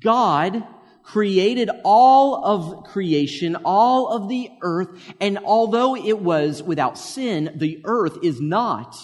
God 0.00 0.64
created 1.02 1.68
all 1.82 2.44
of 2.44 2.84
creation, 2.84 3.56
all 3.64 4.08
of 4.08 4.28
the 4.28 4.48
earth, 4.62 4.88
and 5.20 5.38
although 5.38 5.96
it 5.96 6.20
was 6.20 6.62
without 6.62 6.96
sin, 6.96 7.50
the 7.56 7.80
earth 7.84 8.18
is 8.22 8.40
not 8.40 8.96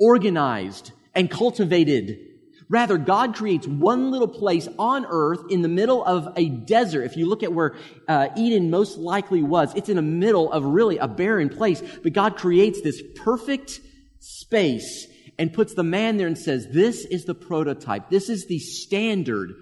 organized 0.00 0.90
and 1.14 1.30
cultivated 1.30 2.18
Rather, 2.68 2.98
God 2.98 3.36
creates 3.36 3.66
one 3.66 4.10
little 4.10 4.28
place 4.28 4.68
on 4.78 5.06
earth 5.08 5.40
in 5.50 5.62
the 5.62 5.68
middle 5.68 6.04
of 6.04 6.32
a 6.36 6.48
desert. 6.48 7.04
If 7.04 7.16
you 7.16 7.28
look 7.28 7.44
at 7.44 7.52
where 7.52 7.76
uh, 8.08 8.28
Eden 8.36 8.70
most 8.70 8.98
likely 8.98 9.42
was, 9.42 9.72
it's 9.74 9.88
in 9.88 9.96
the 9.96 10.02
middle 10.02 10.50
of 10.50 10.64
really 10.64 10.98
a 10.98 11.06
barren 11.06 11.48
place. 11.48 11.80
But 12.02 12.12
God 12.12 12.36
creates 12.36 12.82
this 12.82 13.02
perfect 13.14 13.80
space 14.18 15.06
and 15.38 15.52
puts 15.52 15.74
the 15.74 15.84
man 15.84 16.16
there 16.16 16.26
and 16.26 16.36
says, 16.36 16.66
This 16.72 17.04
is 17.04 17.24
the 17.24 17.34
prototype. 17.34 18.10
This 18.10 18.28
is 18.28 18.46
the 18.46 18.58
standard 18.58 19.52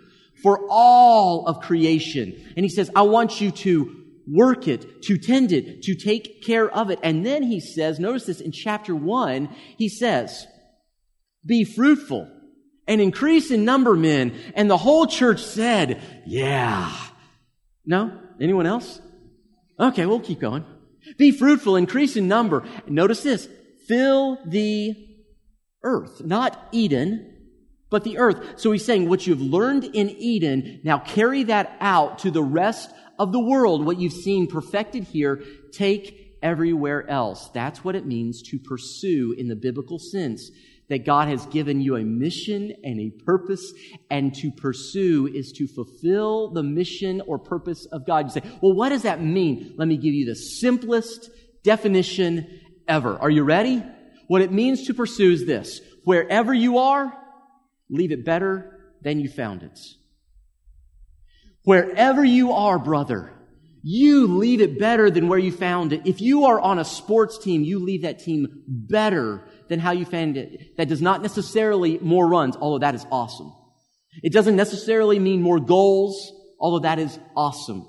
for 0.43 0.67
all 0.71 1.47
of 1.47 1.61
creation. 1.61 2.33
And 2.57 2.65
He 2.65 2.71
says, 2.71 2.91
I 2.97 3.03
want 3.03 3.39
you 3.41 3.51
to 3.51 4.01
work 4.27 4.67
it, 4.67 5.03
to 5.03 5.19
tend 5.19 5.53
it, 5.53 5.83
to 5.83 5.95
take 5.95 6.43
care 6.43 6.71
of 6.71 6.91
it. 6.91 6.99
And 7.03 7.27
then 7.27 7.43
He 7.43 7.61
says, 7.61 7.99
notice 7.99 8.25
this 8.25 8.41
in 8.41 8.53
chapter 8.53 8.95
one, 8.95 9.55
He 9.77 9.91
says, 9.91 10.47
Be 11.45 11.65
fruitful 11.65 12.31
and 12.87 13.01
increase 13.01 13.51
in 13.51 13.65
number 13.65 13.95
men. 13.95 14.35
And 14.55 14.71
the 14.71 14.77
whole 14.77 15.07
church 15.07 15.43
said, 15.43 16.01
yeah. 16.27 16.95
No? 17.85 18.19
Anyone 18.41 18.67
else? 18.67 19.01
Okay, 19.79 20.07
we'll 20.07 20.21
keep 20.21 20.41
going. 20.41 20.65
Be 21.19 21.33
fruitful, 21.33 21.77
increase 21.77 22.17
in 22.17 22.29
number. 22.29 22.65
Notice 22.87 23.23
this. 23.23 23.49
Fill 23.87 24.39
the 24.47 24.95
earth. 25.83 26.25
Not 26.25 26.69
Eden, 26.73 27.31
but 27.91 28.05
the 28.05 28.19
earth. 28.19 28.59
So 28.59 28.73
he's 28.73 28.85
saying 28.85 29.09
what 29.09 29.27
you've 29.27 29.41
learned 29.41 29.85
in 29.85 30.11
Eden, 30.11 30.81
now 30.83 30.99
carry 30.99 31.45
that 31.45 31.77
out 31.81 32.21
to 32.21 32.31
the 32.31 32.43
rest 32.43 32.91
of 33.19 33.33
the 33.33 33.41
world. 33.41 33.85
What 33.85 34.01
you've 34.01 34.13
seen 34.13 34.47
perfected 34.47 35.05
here, 35.05 35.43
take 35.73 36.39
everywhere 36.43 37.09
else. 37.09 37.51
That's 37.51 37.85
what 37.85 37.95
it 37.95 38.07
means 38.07 38.43
to 38.51 38.59
pursue 38.59 39.35
in 39.37 39.49
the 39.49 39.57
biblical 39.57 39.99
sense 39.99 40.51
that 40.89 41.07
God 41.07 41.29
has 41.29 41.47
given 41.47 41.81
you 41.81 41.97
a 41.97 42.03
mission 42.03 42.73
and 42.85 43.01
a 43.01 43.11
purpose, 43.25 43.73
and 44.11 44.35
to 44.35 44.51
pursue 44.51 45.27
is 45.27 45.53
to 45.53 45.67
fulfill 45.67 46.51
the 46.51 46.63
mission 46.63 47.23
or 47.27 47.39
purpose 47.39 47.87
of 47.87 48.07
God. 48.07 48.27
You 48.27 48.41
say, 48.41 48.49
well, 48.61 48.75
what 48.75 48.91
does 48.91 49.03
that 49.03 49.23
mean? 49.23 49.75
Let 49.77 49.89
me 49.89 49.97
give 49.97 50.15
you 50.15 50.27
the 50.27 50.37
simplest 50.37 51.31
definition 51.63 52.61
ever. 52.87 53.19
Are 53.19 53.31
you 53.31 53.45
ready? 53.45 53.83
What 54.29 54.43
it 54.43 54.53
means 54.53 54.87
to 54.87 54.95
pursue 54.95 55.33
is 55.33 55.47
this. 55.47 55.81
Wherever 56.05 56.53
you 56.53 56.79
are, 56.79 57.13
leave 57.89 58.13
it 58.13 58.25
better 58.25 58.93
than 59.03 59.21
you 59.21 59.29
found 59.29 59.63
it. 59.63 59.79
Wherever 61.65 62.23
you 62.23 62.53
are, 62.53 62.79
brother, 62.79 63.33
you 63.83 64.27
leave 64.27 64.61
it 64.61 64.79
better 64.79 65.11
than 65.11 65.29
where 65.29 65.39
you 65.39 65.53
found 65.53 65.93
it. 65.93 66.07
If 66.07 66.21
you 66.21 66.45
are 66.45 66.61
on 66.61 66.79
a 66.79 66.85
sports 66.85 67.39
team, 67.39 67.63
you 67.65 67.79
leave 67.79 68.03
that 68.03 68.19
team 68.19 68.63
better 68.67 69.45
than 69.69 69.81
how 69.81 69.93
you 69.93 70.05
found 70.05 70.37
it. 70.37 70.77
That 70.77 70.89
does 70.89 71.03
not 71.03 71.23
necessarily 71.23 71.99
more 71.99 72.27
runs, 72.29 72.57
although 72.57 72.81
that 72.81 72.95
is 72.95 73.07
awesome. 73.11 73.53
It 74.23 74.33
doesn't 74.33 74.57
necessarily 74.57 75.19
mean 75.19 75.43
more 75.43 75.61
goals, 75.61 76.33
although 76.61 76.81
that 76.81 76.99
is 76.99 77.19
awesome. 77.37 77.87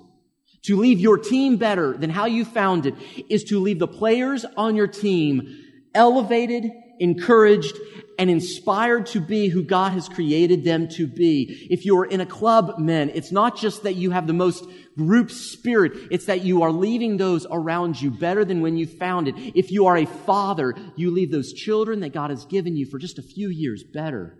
To 0.63 0.77
leave 0.77 1.00
your 1.00 1.17
team 1.17 1.58
better 1.58 1.96
than 1.96 2.10
how 2.10 2.25
you 2.25 2.44
found 2.44 2.88
it 2.88 2.96
is 3.29 3.44
to 3.46 3.60
leave 3.60 3.77
the 3.77 3.88
players 3.88 4.46
on 4.58 4.75
your 4.75 4.88
team 4.88 5.63
elevated, 5.94 6.72
encouraged, 7.00 7.78
and 8.18 8.30
inspired 8.30 9.08
to 9.08 9.20
be 9.20 9.50
who 9.50 9.64
God 9.64 9.92
has 9.92 10.08
created 10.08 10.64
them 10.64 10.88
to 10.90 11.08
be. 11.08 11.68
If 11.70 11.86
you're 11.86 12.06
in 12.06 12.22
a 12.22 12.25
club, 12.25 12.80
men, 12.80 13.12
it's 13.14 13.32
not 13.32 13.58
just 13.58 13.84
that 13.84 13.96
you 13.96 14.12
have 14.12 14.28
the 14.28 14.34
most 14.34 14.66
group 14.98 15.32
spirit. 15.32 15.94
It's 16.12 16.25
that 16.25 16.44
you 16.44 16.64
are 16.64 16.72
leaving 16.72 17.18
those 17.18 17.46
around 17.50 18.02
you 18.02 18.12
better 18.12 18.46
than 18.46 18.62
when 18.62 18.78
you 18.78 18.88
found 18.88 19.28
it. 19.28 19.36
If 19.38 19.72
you 19.72 19.88
are 19.88 19.98
a 19.98 20.06
father, 20.06 20.74
you 20.96 21.12
leave 21.12 21.32
those 21.32 21.54
children 21.54 22.00
that 22.02 22.14
God 22.14 22.30
has 22.30 22.46
given 22.46 22.75
you 22.75 22.86
for 22.86 22.98
just 22.98 23.20
a 23.20 23.24
few 23.24 23.50
years 23.50 23.84
better 23.84 24.38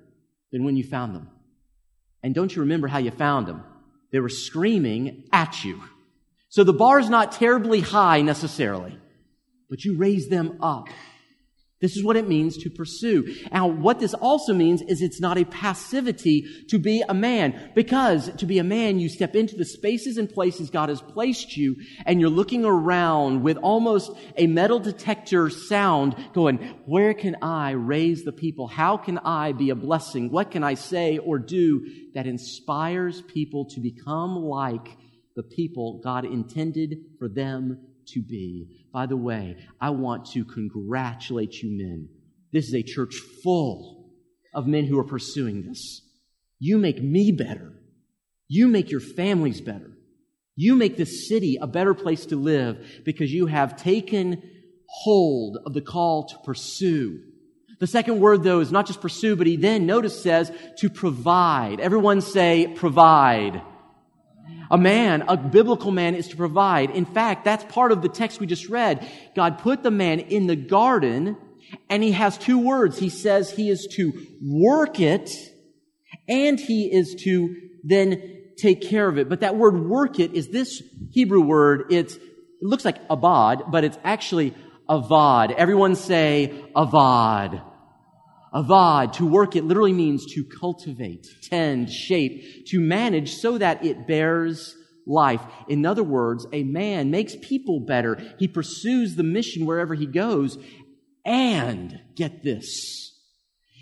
than 0.52 0.64
when 0.64 0.78
you 0.78 0.84
found 0.84 1.16
them. 1.16 1.30
And 2.24 2.34
don't 2.34 2.56
you 2.56 2.62
remember 2.62 2.88
how 2.88 3.00
you 3.00 3.12
found 3.12 3.48
them? 3.48 3.64
They 4.12 4.20
were 4.20 4.30
screaming 4.30 5.28
at 5.32 5.64
you. 5.64 5.84
So 6.50 6.64
the 6.64 6.74
bar 6.74 7.00
is 7.00 7.10
not 7.10 7.34
terribly 7.34 7.82
high 7.82 8.22
necessarily, 8.22 8.98
but 9.70 9.84
you 9.84 9.98
raise 9.98 10.30
them 10.30 10.60
up 10.62 10.88
this 11.86 11.96
is 11.96 12.04
what 12.04 12.18
it 12.18 12.28
means 12.28 12.58
to 12.58 12.70
pursue. 12.72 13.32
Now, 13.52 13.68
what 13.68 14.00
this 14.00 14.16
also 14.16 14.56
means 14.56 14.82
is 14.82 15.04
it's 15.04 15.22
not 15.22 15.38
a 15.38 15.46
passivity 15.46 16.44
to 16.70 16.80
be 16.80 17.04
a 17.08 17.14
man. 17.14 17.72
Because 17.76 18.32
to 18.38 18.48
be 18.48 18.58
a 18.58 18.64
man, 18.64 18.98
you 18.98 19.08
step 19.08 19.36
into 19.36 19.56
the 19.56 19.66
spaces 19.66 20.18
and 20.18 20.28
places 20.28 20.72
God 20.72 20.90
has 20.90 21.00
placed 21.00 21.56
you, 21.56 21.76
and 22.08 22.20
you're 22.20 22.32
looking 22.32 22.66
around 22.66 23.44
with 23.44 23.58
almost 23.58 24.10
a 24.36 24.48
metal 24.48 24.80
detector 24.80 25.52
sound 25.52 26.16
going, 26.34 26.58
where 26.88 27.14
can 27.14 27.36
I 27.44 27.72
raise 27.72 28.24
the 28.24 28.32
people? 28.32 28.68
How 28.68 28.98
can 28.98 29.20
I 29.20 29.52
be 29.52 29.70
a 29.70 29.76
blessing? 29.76 30.32
What 30.32 30.50
can 30.50 30.64
I 30.64 30.74
say 30.74 31.20
or 31.20 31.38
do 31.38 31.86
that 32.16 32.26
inspires 32.26 33.22
people 33.22 33.66
to 33.66 33.80
become 33.80 34.36
like 34.38 34.98
the 35.36 35.44
people 35.44 36.00
God 36.04 36.26
intended 36.26 36.98
for 37.20 37.30
them 37.30 37.78
to 38.08 38.22
be. 38.22 38.85
By 38.96 39.08
the 39.08 39.18
way, 39.18 39.58
I 39.82 39.90
want 39.90 40.28
to 40.28 40.46
congratulate 40.46 41.62
you 41.62 41.70
men. 41.70 42.08
This 42.54 42.70
is 42.70 42.74
a 42.74 42.82
church 42.82 43.14
full 43.44 44.06
of 44.54 44.68
men 44.68 44.86
who 44.86 44.98
are 44.98 45.04
pursuing 45.04 45.64
this. 45.64 46.02
You 46.60 46.78
make 46.78 47.04
me 47.04 47.34
better. 47.34 47.74
You 48.48 48.70
make 48.70 48.90
your 48.90 49.02
families 49.02 49.60
better. 49.60 49.92
You 50.56 50.78
make 50.78 50.96
this 50.96 51.28
city 51.28 51.58
a 51.60 51.68
better 51.68 51.94
place 51.94 52.26
to 52.28 52.38
live 52.38 53.02
because 53.04 53.34
you 53.34 53.48
have 53.48 53.76
taken 53.76 54.42
hold 54.88 55.58
of 55.66 55.74
the 55.74 55.82
call 55.82 56.30
to 56.30 56.38
pursue. 56.46 57.20
The 57.82 57.88
second 57.88 58.22
word, 58.22 58.44
though, 58.44 58.62
is 58.62 58.72
not 58.72 58.88
just 58.88 59.02
pursue, 59.02 59.36
but 59.36 59.46
he 59.46 59.58
then, 59.58 59.86
notice, 59.86 60.24
says 60.24 60.54
to 60.78 60.90
provide. 60.90 61.82
Everyone 61.82 62.22
say 62.22 62.68
provide. 62.68 63.62
A 64.72 64.78
man, 64.78 65.24
a 65.28 65.38
biblical 65.38 65.92
man, 65.92 66.16
is 66.16 66.28
to 66.30 66.36
provide. 66.36 66.90
In 66.90 67.06
fact, 67.06 67.46
that's 67.46 67.64
part 67.66 67.92
of 67.92 68.02
the 68.02 68.10
text 68.10 68.40
we 68.40 68.48
just 68.48 68.70
read. 68.70 69.08
God 69.36 69.60
put 69.60 69.84
the 69.84 69.92
man 69.92 70.20
in 70.20 70.48
the 70.48 70.56
garden, 70.56 71.38
and 71.90 72.04
he 72.04 72.12
has 72.12 72.38
two 72.38 72.58
words. 72.58 72.98
He 72.98 73.10
says 73.10 73.52
he 73.52 73.70
is 73.70 73.88
to 73.96 74.14
work 74.42 75.00
it, 75.00 75.32
and 76.28 76.60
he 76.60 76.92
is 76.92 77.16
to 77.24 77.56
then 77.84 78.22
take 78.58 78.82
care 78.82 79.08
of 79.08 79.18
it. 79.18 79.30
But 79.30 79.42
that 79.42 79.56
word 79.56 79.88
work 79.88 80.20
it 80.20 80.34
is 80.34 80.48
this 80.48 80.82
Hebrew 81.12 81.42
word. 81.42 81.86
It's, 81.92 82.16
it 82.16 82.22
looks 82.62 82.86
like 82.86 82.98
abad, 83.10 83.64
but 83.70 83.84
it's 83.84 83.98
actually 84.04 84.54
avad. 84.90 85.52
Everyone 85.52 85.96
say 85.96 86.64
avad. 86.76 87.62
Avad, 88.56 89.12
to 89.14 89.26
work 89.26 89.58
it 89.58 89.66
literally 89.66 89.92
means 89.92 90.26
to 90.34 90.46
cultivate, 90.46 91.28
tend, 91.44 91.92
shape, 91.92 92.66
to 92.68 92.80
manage 92.80 93.36
so 93.36 93.58
that 93.58 93.84
it 93.84 94.08
bears 94.08 94.76
life. 95.06 95.42
In 95.68 95.86
other 95.86 96.04
words, 96.04 96.48
a 96.54 96.64
man 96.64 97.12
makes 97.12 97.36
people 97.42 97.82
better. 97.82 98.18
He 98.40 98.48
pursues 98.48 99.16
the 99.16 99.24
mission 99.24 99.66
wherever 99.66 99.94
he 99.94 100.06
goes. 100.06 100.58
And 101.26 102.00
get 102.16 102.44
this, 102.44 103.14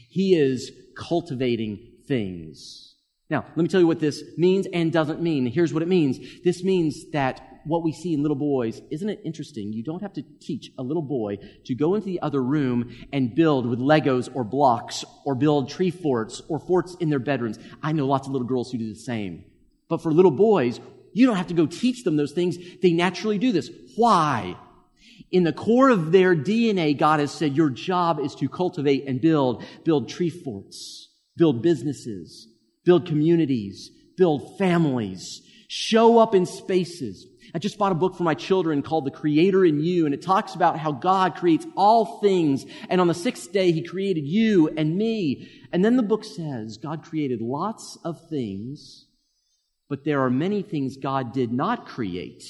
he 0.10 0.36
is 0.36 0.72
cultivating 0.98 1.92
things. 2.08 2.96
Now, 3.30 3.46
let 3.56 3.58
me 3.58 3.68
tell 3.68 3.82
you 3.82 3.88
what 3.88 4.00
this 4.00 4.24
means 4.38 4.66
and 4.74 4.92
doesn't 4.92 5.22
mean. 5.22 5.46
Here's 5.46 5.74
what 5.74 5.84
it 5.84 5.90
means. 5.90 6.20
This 6.44 6.64
means 6.64 7.12
that 7.12 7.42
what 7.66 7.84
we 7.84 7.92
see 7.92 8.14
in 8.14 8.22
little 8.22 8.36
boys, 8.36 8.82
isn't 8.92 9.10
it 9.10 9.22
interesting? 9.24 9.74
You 9.74 9.84
don't 9.84 10.02
have 10.02 10.14
to 10.14 10.24
teach 10.40 10.72
a 10.78 10.84
little 10.84 11.02
boy 11.02 11.38
to 11.66 11.76
go 11.76 11.96
into 11.96 12.06
the 12.06 12.22
other 12.22 12.42
room 12.42 12.96
and 13.12 13.34
build 13.34 13.66
with 13.66 13.80
Legos 13.80 14.30
or 14.34 14.44
blocks 14.44 15.06
or 15.26 15.36
build 15.36 15.70
tree 15.70 15.92
forts 15.92 16.42
or 16.50 16.60
forts 16.60 16.96
in 17.00 17.10
their 17.10 17.20
bedrooms. 17.20 17.60
I 17.82 17.92
know 17.92 18.06
lots 18.06 18.28
of 18.28 18.34
little 18.34 18.48
girls 18.48 18.72
who 18.72 18.78
do 18.78 18.94
the 18.94 19.00
same. 19.00 19.46
But 19.90 20.02
for 20.02 20.12
little 20.12 20.32
boys, 20.32 20.80
you 21.14 21.26
don't 21.26 21.38
have 21.38 21.48
to 21.48 21.54
go 21.54 21.66
teach 21.66 22.04
them 22.04 22.18
those 22.18 22.32
things. 22.32 22.58
They 22.82 22.92
naturally 22.92 23.38
do 23.38 23.52
this. 23.52 23.70
Why? 23.96 24.58
In 25.32 25.44
the 25.44 25.54
core 25.54 25.90
of 25.90 26.12
their 26.12 26.36
DNA, 26.36 26.98
God 26.98 27.20
has 27.20 27.32
said 27.32 27.56
your 27.56 27.70
job 27.70 28.20
is 28.20 28.36
to 28.36 28.50
cultivate 28.50 29.06
and 29.08 29.22
build, 29.22 29.64
build 29.84 30.10
tree 30.10 30.30
forts, 30.30 31.10
build 31.38 31.62
businesses, 31.62 32.48
build 32.84 33.08
communities, 33.08 33.92
build 34.18 34.58
families, 34.58 35.42
show 35.74 36.20
up 36.20 36.36
in 36.36 36.46
spaces. 36.46 37.26
I 37.56 37.58
just 37.58 37.80
bought 37.80 37.92
a 37.92 37.96
book 37.96 38.16
for 38.16 38.22
my 38.22 38.36
children 38.36 38.84
called 38.84 39.06
The 39.06 39.12
Creator 39.12 39.66
in 39.66 39.80
You, 39.80 40.06
and 40.06 40.14
it 40.14 40.22
talks 40.22 40.54
about 40.54 40.78
how 40.78 40.92
God 40.92 41.34
creates 41.34 41.66
all 41.76 42.20
things, 42.20 42.64
and 42.90 43.02
on 43.02 43.08
the 43.08 43.16
sixth 43.16 43.52
day, 43.52 43.72
He 43.72 43.82
created 43.82 44.28
you 44.28 44.70
and 44.78 44.96
me. 44.96 45.50
And 45.72 45.84
then 45.84 45.98
the 45.98 46.04
book 46.04 46.26
says 46.26 46.78
God 46.78 47.02
created 47.02 47.42
lots 47.42 47.98
of 48.06 48.30
things, 48.30 49.08
but 49.90 50.06
there 50.06 50.22
are 50.24 50.30
many 50.30 50.62
things 50.62 50.98
God 50.98 51.34
did 51.34 51.52
not 51.52 51.88
create. 51.88 52.44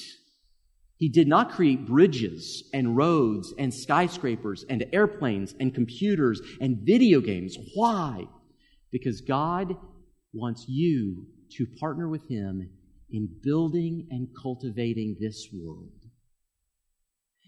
He 0.98 1.08
did 1.08 1.26
not 1.26 1.52
create 1.52 1.86
bridges 1.86 2.68
and 2.74 2.94
roads 2.94 3.54
and 3.58 3.72
skyscrapers 3.72 4.66
and 4.68 4.84
airplanes 4.92 5.54
and 5.58 5.74
computers 5.74 6.42
and 6.60 6.76
video 6.82 7.22
games. 7.22 7.56
Why? 7.74 8.26
Because 8.92 9.22
God 9.22 9.76
wants 10.34 10.66
you 10.68 11.24
to 11.52 11.66
partner 11.80 12.06
with 12.06 12.28
Him 12.28 12.68
in 13.14 13.28
building 13.42 14.08
and 14.10 14.26
cultivating 14.42 15.16
this 15.20 15.48
world. 15.52 15.92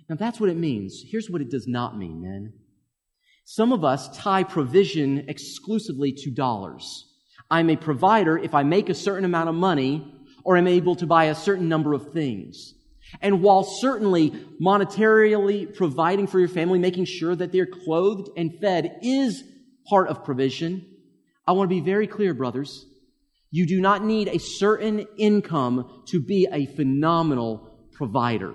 Now, 0.09 0.15
that's 0.15 0.39
what 0.39 0.49
it 0.49 0.57
means. 0.57 1.03
Here's 1.11 1.29
what 1.29 1.43
it 1.43 1.51
does 1.51 1.67
not 1.67 1.99
mean, 1.99 2.23
men. 2.23 2.53
Some 3.45 3.73
of 3.73 3.85
us 3.85 4.17
tie 4.17 4.45
provision 4.45 5.25
exclusively 5.29 6.13
to 6.19 6.31
dollars. 6.31 7.13
I'm 7.51 7.69
a 7.69 7.77
provider 7.77 8.39
if 8.39 8.55
I 8.55 8.63
make 8.63 8.89
a 8.89 8.95
certain 8.95 9.25
amount 9.25 9.49
of 9.49 9.57
money 9.57 10.07
or 10.45 10.57
am 10.57 10.69
able 10.69 10.95
to 10.97 11.07
buy 11.07 11.25
a 11.25 11.35
certain 11.35 11.69
number 11.69 11.95
of 11.95 12.13
things. 12.13 12.75
And 13.21 13.43
while 13.43 13.65
certainly 13.65 14.31
monetarily 14.63 15.75
providing 15.75 16.29
for 16.29 16.39
your 16.39 16.49
family, 16.49 16.79
making 16.79 17.07
sure 17.07 17.35
that 17.35 17.51
they're 17.51 17.67
clothed 17.67 18.31
and 18.37 18.61
fed 18.61 19.01
is 19.03 19.43
part 19.89 20.09
of 20.09 20.25
provision, 20.25 20.87
I 21.45 21.53
want 21.53 21.69
to 21.69 21.75
be 21.75 21.81
very 21.81 22.07
clear, 22.07 22.35
brothers. 22.35 22.87
You 23.51 23.67
do 23.67 23.81
not 23.81 24.05
need 24.05 24.29
a 24.29 24.39
certain 24.39 25.07
income 25.17 26.03
to 26.07 26.21
be 26.21 26.49
a 26.51 26.67
phenomenal 26.67 27.89
provider. 27.93 28.55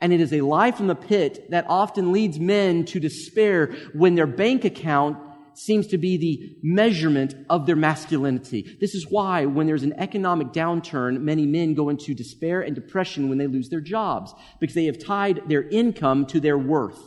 And 0.00 0.12
it 0.12 0.20
is 0.20 0.32
a 0.32 0.40
lie 0.40 0.72
from 0.72 0.88
the 0.88 0.94
pit 0.94 1.50
that 1.50 1.66
often 1.68 2.12
leads 2.12 2.38
men 2.40 2.84
to 2.86 3.00
despair 3.00 3.72
when 3.92 4.14
their 4.14 4.26
bank 4.26 4.64
account 4.64 5.16
seems 5.54 5.86
to 5.88 5.98
be 5.98 6.16
the 6.16 6.56
measurement 6.62 7.34
of 7.48 7.66
their 7.66 7.76
masculinity. 7.76 8.76
This 8.80 8.94
is 8.94 9.06
why, 9.08 9.46
when 9.46 9.66
there's 9.66 9.82
an 9.82 9.94
economic 9.98 10.48
downturn, 10.48 11.20
many 11.20 11.46
men 11.46 11.74
go 11.74 11.88
into 11.88 12.14
despair 12.14 12.62
and 12.62 12.74
depression 12.74 13.28
when 13.28 13.38
they 13.38 13.46
lose 13.46 13.68
their 13.68 13.80
jobs, 13.80 14.34
because 14.60 14.74
they 14.74 14.86
have 14.86 14.98
tied 14.98 15.48
their 15.48 15.68
income 15.68 16.26
to 16.26 16.40
their 16.40 16.58
worth. 16.58 17.00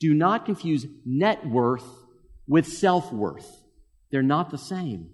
Do 0.00 0.12
not 0.14 0.44
confuse 0.44 0.84
net 1.04 1.46
worth 1.46 1.86
with 2.48 2.66
self 2.66 3.12
worth, 3.12 3.62
they're 4.10 4.22
not 4.22 4.50
the 4.50 4.58
same. 4.58 5.10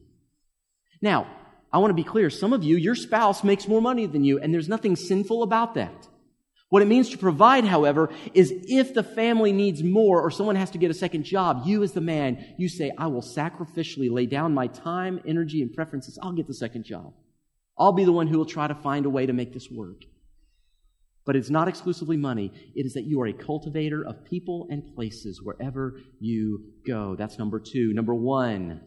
Now, 1.02 1.26
I 1.72 1.78
want 1.78 1.90
to 1.90 1.94
be 1.94 2.04
clear. 2.04 2.30
Some 2.30 2.52
of 2.52 2.62
you, 2.62 2.76
your 2.76 2.94
spouse 2.94 3.42
makes 3.42 3.68
more 3.68 3.82
money 3.82 4.06
than 4.06 4.24
you, 4.24 4.38
and 4.38 4.54
there's 4.54 4.68
nothing 4.68 4.96
sinful 4.96 5.42
about 5.42 5.74
that. 5.74 6.08
What 6.68 6.80
it 6.80 6.88
means 6.88 7.10
to 7.10 7.18
provide, 7.18 7.66
however, 7.66 8.08
is 8.32 8.50
if 8.50 8.94
the 8.94 9.02
family 9.02 9.52
needs 9.52 9.82
more 9.82 10.22
or 10.22 10.30
someone 10.30 10.56
has 10.56 10.70
to 10.70 10.78
get 10.78 10.90
a 10.90 10.94
second 10.94 11.24
job, 11.24 11.64
you 11.66 11.82
as 11.82 11.92
the 11.92 12.00
man, 12.00 12.54
you 12.56 12.68
say, 12.70 12.90
I 12.96 13.08
will 13.08 13.20
sacrificially 13.20 14.10
lay 14.10 14.24
down 14.24 14.54
my 14.54 14.68
time, 14.68 15.20
energy, 15.26 15.60
and 15.60 15.70
preferences. 15.74 16.18
I'll 16.22 16.32
get 16.32 16.46
the 16.46 16.54
second 16.54 16.84
job. 16.84 17.12
I'll 17.78 17.92
be 17.92 18.04
the 18.04 18.12
one 18.12 18.26
who 18.26 18.38
will 18.38 18.46
try 18.46 18.68
to 18.68 18.74
find 18.74 19.04
a 19.04 19.10
way 19.10 19.26
to 19.26 19.34
make 19.34 19.52
this 19.52 19.68
work. 19.70 20.02
But 21.26 21.36
it's 21.36 21.50
not 21.50 21.68
exclusively 21.68 22.16
money. 22.16 22.52
It 22.74 22.86
is 22.86 22.94
that 22.94 23.04
you 23.04 23.20
are 23.20 23.26
a 23.26 23.34
cultivator 23.34 24.02
of 24.02 24.24
people 24.24 24.66
and 24.70 24.94
places 24.94 25.42
wherever 25.42 26.00
you 26.20 26.72
go. 26.86 27.16
That's 27.16 27.38
number 27.38 27.60
two. 27.60 27.92
Number 27.92 28.14
one, 28.14 28.80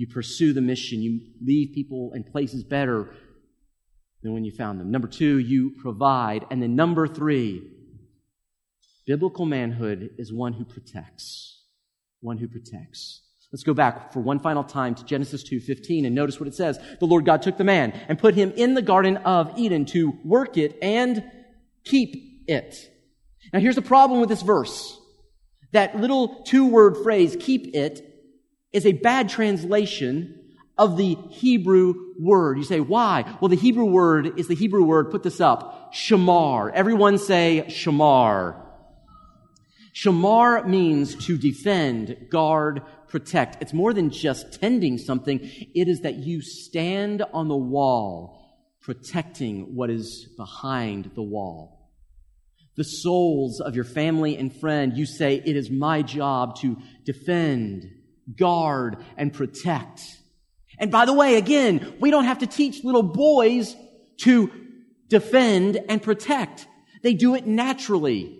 you 0.00 0.06
pursue 0.06 0.54
the 0.54 0.62
mission. 0.62 1.02
You 1.02 1.20
leave 1.44 1.74
people 1.74 2.12
and 2.14 2.24
places 2.24 2.64
better 2.64 3.12
than 4.22 4.32
when 4.32 4.46
you 4.46 4.50
found 4.50 4.80
them. 4.80 4.90
Number 4.90 5.06
two, 5.06 5.38
you 5.38 5.72
provide. 5.78 6.46
And 6.50 6.62
then 6.62 6.74
number 6.74 7.06
three, 7.06 7.70
biblical 9.06 9.44
manhood 9.44 10.08
is 10.16 10.32
one 10.32 10.54
who 10.54 10.64
protects. 10.64 11.64
One 12.22 12.38
who 12.38 12.48
protects. 12.48 13.20
Let's 13.52 13.62
go 13.62 13.74
back 13.74 14.10
for 14.10 14.20
one 14.20 14.38
final 14.38 14.64
time 14.64 14.94
to 14.94 15.04
Genesis 15.04 15.44
2:15 15.44 16.06
and 16.06 16.14
notice 16.14 16.40
what 16.40 16.48
it 16.48 16.54
says. 16.54 16.78
The 16.98 17.06
Lord 17.06 17.26
God 17.26 17.42
took 17.42 17.58
the 17.58 17.64
man 17.64 17.92
and 18.08 18.18
put 18.18 18.34
him 18.34 18.54
in 18.56 18.72
the 18.72 18.80
garden 18.80 19.18
of 19.18 19.52
Eden 19.58 19.84
to 19.86 20.18
work 20.24 20.56
it 20.56 20.78
and 20.80 21.22
keep 21.84 22.48
it. 22.48 22.90
Now 23.52 23.60
here's 23.60 23.74
the 23.74 23.82
problem 23.82 24.20
with 24.20 24.30
this 24.30 24.40
verse. 24.40 24.98
That 25.72 26.00
little 26.00 26.42
two-word 26.44 26.96
phrase, 27.02 27.36
keep 27.38 27.74
it, 27.74 28.09
is 28.72 28.86
a 28.86 28.92
bad 28.92 29.28
translation 29.28 30.36
of 30.78 30.96
the 30.96 31.16
Hebrew 31.30 32.14
word. 32.18 32.58
You 32.58 32.64
say, 32.64 32.80
why? 32.80 33.36
Well, 33.40 33.48
the 33.48 33.56
Hebrew 33.56 33.84
word 33.84 34.38
is 34.38 34.48
the 34.48 34.54
Hebrew 34.54 34.84
word, 34.84 35.10
put 35.10 35.22
this 35.22 35.40
up, 35.40 35.92
shamar. 35.92 36.72
Everyone 36.72 37.18
say 37.18 37.64
shamar. 37.68 38.56
Shamar 39.94 40.66
means 40.66 41.26
to 41.26 41.36
defend, 41.36 42.28
guard, 42.30 42.82
protect. 43.08 43.60
It's 43.60 43.72
more 43.72 43.92
than 43.92 44.10
just 44.10 44.60
tending 44.60 44.98
something. 44.98 45.40
It 45.42 45.88
is 45.88 46.00
that 46.02 46.14
you 46.14 46.40
stand 46.40 47.22
on 47.32 47.48
the 47.48 47.56
wall 47.56 48.38
protecting 48.80 49.74
what 49.74 49.90
is 49.90 50.28
behind 50.36 51.10
the 51.14 51.22
wall. 51.22 51.90
The 52.76 52.84
souls 52.84 53.60
of 53.60 53.74
your 53.74 53.84
family 53.84 54.36
and 54.36 54.54
friend, 54.54 54.96
you 54.96 55.04
say, 55.04 55.42
it 55.44 55.56
is 55.56 55.70
my 55.70 56.02
job 56.02 56.56
to 56.60 56.78
defend, 57.04 57.90
guard, 58.36 58.96
and 59.16 59.32
protect. 59.32 60.00
And 60.78 60.90
by 60.90 61.04
the 61.04 61.12
way, 61.12 61.36
again, 61.36 61.94
we 62.00 62.10
don't 62.10 62.24
have 62.24 62.38
to 62.38 62.46
teach 62.46 62.82
little 62.84 63.02
boys 63.02 63.76
to 64.22 64.50
defend 65.08 65.78
and 65.88 66.02
protect. 66.02 66.66
They 67.02 67.14
do 67.14 67.34
it 67.34 67.46
naturally. 67.46 68.38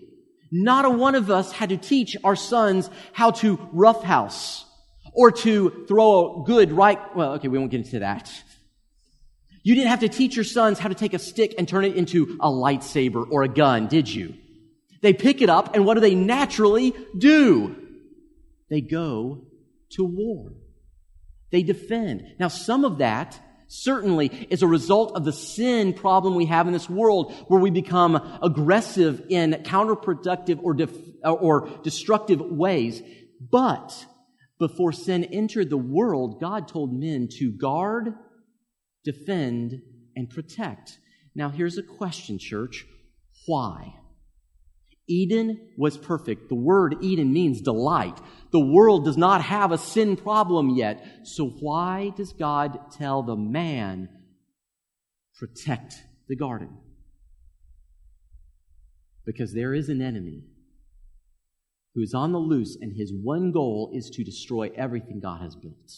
Not 0.51 0.85
a 0.85 0.89
one 0.89 1.15
of 1.15 1.29
us 1.29 1.51
had 1.51 1.69
to 1.69 1.77
teach 1.77 2.17
our 2.23 2.35
sons 2.35 2.89
how 3.13 3.31
to 3.31 3.59
roughhouse 3.71 4.65
or 5.13 5.31
to 5.31 5.85
throw 5.87 6.41
a 6.41 6.45
good 6.45 6.71
right. 6.71 6.99
Well, 7.15 7.33
okay, 7.33 7.47
we 7.47 7.57
won't 7.57 7.71
get 7.71 7.81
into 7.81 7.99
that. 7.99 8.31
You 9.63 9.75
didn't 9.75 9.89
have 9.89 9.99
to 9.99 10.09
teach 10.09 10.35
your 10.35 10.45
sons 10.45 10.79
how 10.79 10.89
to 10.89 10.95
take 10.95 11.13
a 11.13 11.19
stick 11.19 11.53
and 11.57 11.67
turn 11.67 11.85
it 11.85 11.95
into 11.95 12.37
a 12.41 12.49
lightsaber 12.49 13.25
or 13.29 13.43
a 13.43 13.47
gun, 13.47 13.87
did 13.87 14.09
you? 14.09 14.33
They 15.01 15.13
pick 15.13 15.41
it 15.41 15.49
up 15.49 15.75
and 15.75 15.85
what 15.85 15.95
do 15.95 15.99
they 15.99 16.15
naturally 16.15 16.93
do? 17.17 17.75
They 18.69 18.81
go 18.81 19.45
to 19.91 20.03
war. 20.03 20.53
They 21.51 21.63
defend. 21.63 22.35
Now, 22.39 22.47
some 22.47 22.85
of 22.85 22.99
that 22.99 23.39
certainly 23.67 24.27
is 24.49 24.61
a 24.61 24.67
result 24.67 25.15
of 25.15 25.23
the 25.23 25.31
sin 25.31 25.93
problem 25.93 26.35
we 26.35 26.45
have 26.45 26.67
in 26.67 26.73
this 26.73 26.89
world 26.89 27.33
where 27.47 27.59
we 27.59 27.69
become 27.69 28.15
aggressive 28.41 29.23
in 29.29 29.51
counterproductive 29.63 30.59
or, 30.61 30.73
def- 30.73 30.97
uh, 31.23 31.31
or 31.31 31.69
destructive 31.83 32.41
ways. 32.41 33.01
But 33.39 34.05
before 34.59 34.91
sin 34.91 35.23
entered 35.23 35.69
the 35.69 35.77
world, 35.77 36.39
God 36.41 36.67
told 36.67 36.93
men 36.93 37.29
to 37.39 37.51
guard, 37.51 38.13
defend, 39.03 39.81
and 40.15 40.29
protect. 40.29 40.99
Now, 41.33 41.49
here's 41.49 41.77
a 41.77 41.83
question, 41.83 42.37
church. 42.39 42.85
Why? 43.45 43.95
Eden 45.11 45.59
was 45.77 45.97
perfect. 45.97 46.47
The 46.47 46.55
word 46.55 46.95
Eden 47.01 47.33
means 47.33 47.61
delight. 47.61 48.17
The 48.51 48.65
world 48.65 49.03
does 49.03 49.17
not 49.17 49.41
have 49.41 49.71
a 49.71 49.77
sin 49.77 50.15
problem 50.15 50.69
yet. 50.69 51.05
So 51.23 51.49
why 51.49 52.13
does 52.15 52.31
God 52.31 52.91
tell 52.91 53.21
the 53.21 53.35
man, 53.35 54.07
protect 55.35 55.95
the 56.29 56.37
garden? 56.37 56.77
Because 59.25 59.53
there 59.53 59.73
is 59.73 59.89
an 59.89 60.01
enemy 60.01 60.43
who 61.93 62.01
is 62.01 62.13
on 62.13 62.31
the 62.31 62.39
loose, 62.39 62.77
and 62.79 62.95
his 62.95 63.11
one 63.13 63.51
goal 63.51 63.91
is 63.93 64.09
to 64.11 64.23
destroy 64.23 64.71
everything 64.75 65.19
God 65.19 65.41
has 65.41 65.55
built. 65.55 65.91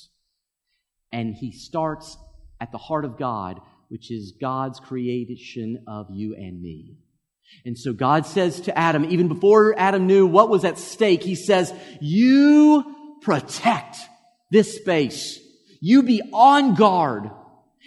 And 1.12 1.36
he 1.36 1.52
starts 1.52 2.18
at 2.60 2.72
the 2.72 2.80
heart 2.80 3.06
of 3.06 3.20
God, 3.20 3.60
which 3.90 4.10
is 4.10 4.34
God's 4.42 4.80
creation 4.80 5.84
of 5.88 6.08
you 6.10 6.34
and 6.34 6.60
me. 6.60 6.98
And 7.66 7.78
so 7.78 7.94
God 7.94 8.26
says 8.26 8.62
to 8.62 8.78
Adam, 8.78 9.06
even 9.06 9.28
before 9.28 9.74
Adam 9.78 10.06
knew 10.06 10.28
what 10.28 10.50
was 10.50 10.66
at 10.66 10.78
stake, 10.78 11.24
he 11.24 11.36
says, 11.36 11.74
you 12.02 13.18
protect 13.22 13.98
this 14.52 14.76
space. 14.76 15.40
You 15.82 16.04
be 16.04 16.22
on 16.34 16.76
guard. 16.76 17.30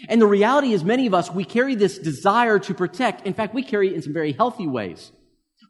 And 0.08 0.20
the 0.20 0.26
reality 0.26 0.72
is 0.72 0.84
many 0.84 1.06
of 1.06 1.14
us, 1.14 1.30
we 1.30 1.44
carry 1.44 1.74
this 1.74 1.98
desire 1.98 2.58
to 2.60 2.74
protect. 2.74 3.26
In 3.26 3.34
fact, 3.34 3.54
we 3.54 3.62
carry 3.62 3.88
it 3.88 3.94
in 3.94 4.02
some 4.02 4.12
very 4.12 4.32
healthy 4.32 4.66
ways. 4.66 5.12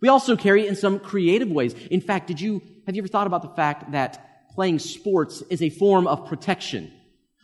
We 0.01 0.09
also 0.09 0.37
carry 0.37 0.65
it 0.67 0.69
in 0.69 0.77
some 0.77 0.99
creative 0.99 1.51
ways. 1.51 1.75
In 1.91 2.01
fact, 2.01 2.27
did 2.27 2.41
you, 2.41 2.63
have 2.87 2.95
you 2.95 3.03
ever 3.03 3.09
thought 3.09 3.27
about 3.27 3.43
the 3.43 3.55
fact 3.57 3.93
that 3.93 4.49
playing 4.55 4.79
sports 4.79 5.43
is 5.51 5.63
a 5.63 5.71
form 5.71 6.07
of 6.07 6.27
protection? 6.27 6.93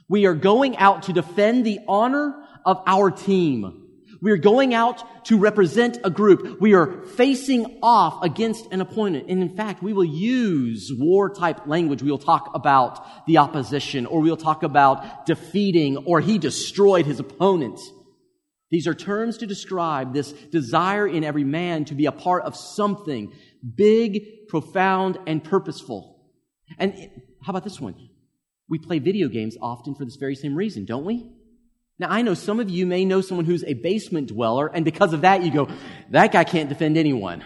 We 0.09 0.27
are 0.27 0.35
going 0.35 0.77
out 0.77 1.05
to 1.05 1.13
defend 1.13 1.65
the 1.65 1.81
honor 1.89 2.35
of 2.65 2.83
our 2.87 3.11
team. 3.11 3.82
We 4.23 4.31
are 4.31 4.37
going 4.37 4.73
out 4.73 5.25
to 5.27 5.37
represent 5.37 5.99
a 6.05 6.11
group. 6.11 6.61
We 6.61 6.75
are 6.75 7.03
facing 7.17 7.81
off 7.83 8.23
against 8.23 8.67
an 8.71 8.81
opponent. 8.81 9.27
And 9.29 9.43
in 9.43 9.57
fact, 9.57 9.83
we 9.83 9.93
will 9.93 10.05
use 10.05 10.93
war 10.97 11.29
type 11.29 11.67
language. 11.67 12.05
We'll 12.05 12.19
talk 12.19 12.53
about 12.55 13.27
the 13.27 13.39
opposition 13.39 14.07
or 14.07 14.21
we'll 14.21 14.37
talk 14.37 14.63
about 14.63 15.27
defeating 15.27 15.97
or 15.97 16.21
he 16.21 16.39
destroyed 16.39 17.05
his 17.05 17.19
opponent. 17.19 17.81
These 18.71 18.87
are 18.87 18.95
terms 18.95 19.39
to 19.39 19.47
describe 19.47 20.15
this 20.15 20.31
desire 20.33 21.07
in 21.07 21.25
every 21.25 21.45
man 21.45 21.85
to 21.87 21.97
be 21.97 22.07
a 22.07 22.13
part 22.13 22.45
of 22.45 22.55
something 22.55 23.33
big, 23.75 24.47
profound, 24.47 25.19
and 25.27 25.43
purposeful. 25.43 26.17
And 26.79 26.95
how 27.43 27.51
about 27.51 27.65
this 27.65 27.81
one? 27.81 27.97
We 28.69 28.79
play 28.79 29.01
video 29.01 29.27
games 29.27 29.57
often 29.61 29.97
for 29.97 30.05
this 30.05 30.17
very 30.17 30.37
same 30.37 30.55
reason, 30.55 30.85
don't 30.85 31.05
we? 31.05 31.29
Now, 31.99 32.09
I 32.11 32.23
know 32.23 32.35
some 32.35 32.59
of 32.59 32.71
you 32.71 32.87
may 32.87 33.05
know 33.05 33.21
someone 33.21 33.45
who's 33.45 33.65
a 33.65 33.75
basement 33.75 34.29
dweller, 34.29 34.67
and 34.67 34.85
because 34.85 35.13
of 35.13 35.21
that, 35.21 35.43
you 35.43 35.53
go, 35.53 35.69
that 36.11 36.33
guy 36.33 36.45
can't 36.45 36.69
defend 36.69 36.97
anyone. 36.97 37.45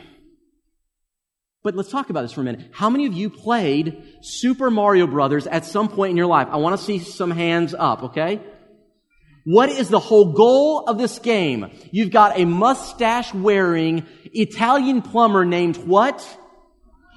But 1.63 1.75
let's 1.75 1.91
talk 1.91 2.11
about 2.11 2.23
this 2.23 2.33
for 2.33 2.43
a 2.43 2.45
minute. 2.45 2.69
How 2.71 2.89
many 2.89 3.07
of 3.07 3.13
you 3.13 3.29
played 3.29 4.01
Super 4.23 4.71
Mario 4.71 5.07
Brothers 5.09 5.49
at 5.49 5.65
some 5.65 5.89
point 5.89 6.13
in 6.13 6.17
your 6.17 6.27
life? 6.27 6.47
I 6.51 6.59
want 6.59 6.79
to 6.79 6.85
see 6.85 7.01
some 7.01 7.33
hands 7.33 7.75
up, 7.77 8.05
okay? 8.05 8.41
What 9.45 9.69
is 9.69 9.89
the 9.89 9.99
whole 9.99 10.33
goal 10.33 10.85
of 10.87 10.97
this 10.97 11.19
game? 11.19 11.71
You've 11.91 12.11
got 12.11 12.39
a 12.39 12.45
mustache 12.45 13.35
wearing 13.35 14.07
Italian 14.25 15.03
plumber 15.03 15.45
named 15.45 15.77
what? 15.77 16.25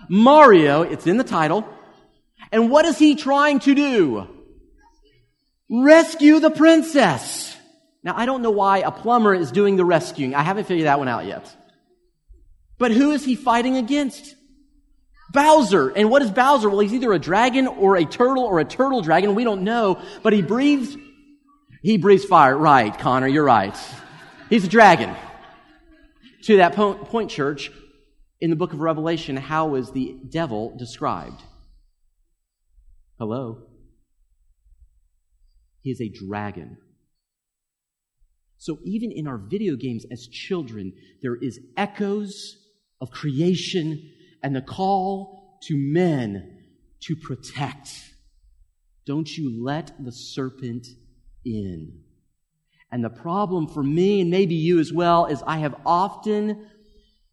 Mario. 0.10 0.82
It's 0.82 1.06
in 1.06 1.18
the 1.18 1.24
title. 1.24 1.64
And 2.52 2.72
what 2.72 2.86
is 2.86 2.98
he 2.98 3.16
trying 3.16 3.60
to 3.60 3.76
do? 3.76 4.28
Rescue 5.70 6.40
the 6.40 6.50
princess. 6.50 7.56
Now, 8.04 8.14
I 8.16 8.26
don't 8.26 8.42
know 8.42 8.52
why 8.52 8.80
a 8.80 8.92
plumber 8.92 9.36
is 9.36 9.52
doing 9.52 9.76
the 9.76 9.86
rescuing. 9.86 10.34
I 10.34 10.42
haven't 10.42 10.66
figured 10.66 10.88
that 10.88 11.00
one 11.00 11.08
out 11.08 11.26
yet. 11.26 11.56
But 12.78 12.92
who 12.92 13.12
is 13.12 13.26
he 13.26 13.36
fighting 13.36 13.78
against? 13.78 14.36
Bowser. 15.32 15.90
And 15.90 16.10
what 16.10 16.22
is 16.22 16.32
Bowser? 16.32 16.70
Well, 16.70 16.80
he's 16.80 16.94
either 16.94 17.14
a 17.14 17.20
dragon 17.20 17.68
or 17.68 17.98
a 17.98 18.06
turtle 18.06 18.46
or 18.46 18.60
a 18.60 18.66
turtle 18.66 19.02
dragon. 19.02 19.36
We 19.36 19.44
don't 19.44 19.64
know. 19.64 20.02
But 20.24 20.34
he 20.34 20.42
breathes, 20.42 20.98
he 21.84 21.98
breathes 21.98 22.26
fire. 22.26 22.58
Right, 22.58 22.98
Connor, 22.98 23.28
you're 23.28 23.44
right. 23.44 23.78
He's 24.50 24.64
a 24.64 24.70
dragon. 24.70 25.16
To 26.44 26.58
that 26.58 26.74
point, 26.74 27.30
church, 27.30 27.70
in 28.40 28.50
the 28.50 28.56
book 28.56 28.74
of 28.74 28.80
Revelation, 28.80 29.36
how 29.36 29.76
is 29.76 29.92
the 29.92 30.18
devil 30.30 30.76
described? 30.78 31.42
Hello? 33.20 33.69
He 35.82 35.92
is 35.92 36.02
a 36.02 36.10
dragon. 36.10 36.78
So 38.58 38.80
even 38.84 39.12
in 39.12 39.26
our 39.28 39.38
video 39.38 39.76
games 39.76 40.06
as 40.12 40.28
children, 40.28 40.94
there 41.22 41.36
is 41.36 41.60
echoes 41.78 42.58
of 43.00 43.10
creation 43.10 44.12
and 44.44 44.56
the 44.56 44.62
call 44.62 45.60
to 45.64 45.78
men 45.78 46.58
to 47.02 47.16
protect. 47.16 47.90
Don't 49.06 49.30
you 49.38 49.64
let 49.64 49.94
the 50.04 50.12
serpent 50.12 50.88
in. 51.46 52.02
And 52.92 53.04
the 53.04 53.10
problem 53.10 53.68
for 53.68 53.84
me, 53.84 54.22
and 54.22 54.30
maybe 54.30 54.56
you 54.56 54.80
as 54.80 54.92
well, 54.92 55.26
is 55.28 55.42
I 55.46 55.60
have 55.60 55.76
often 55.86 56.68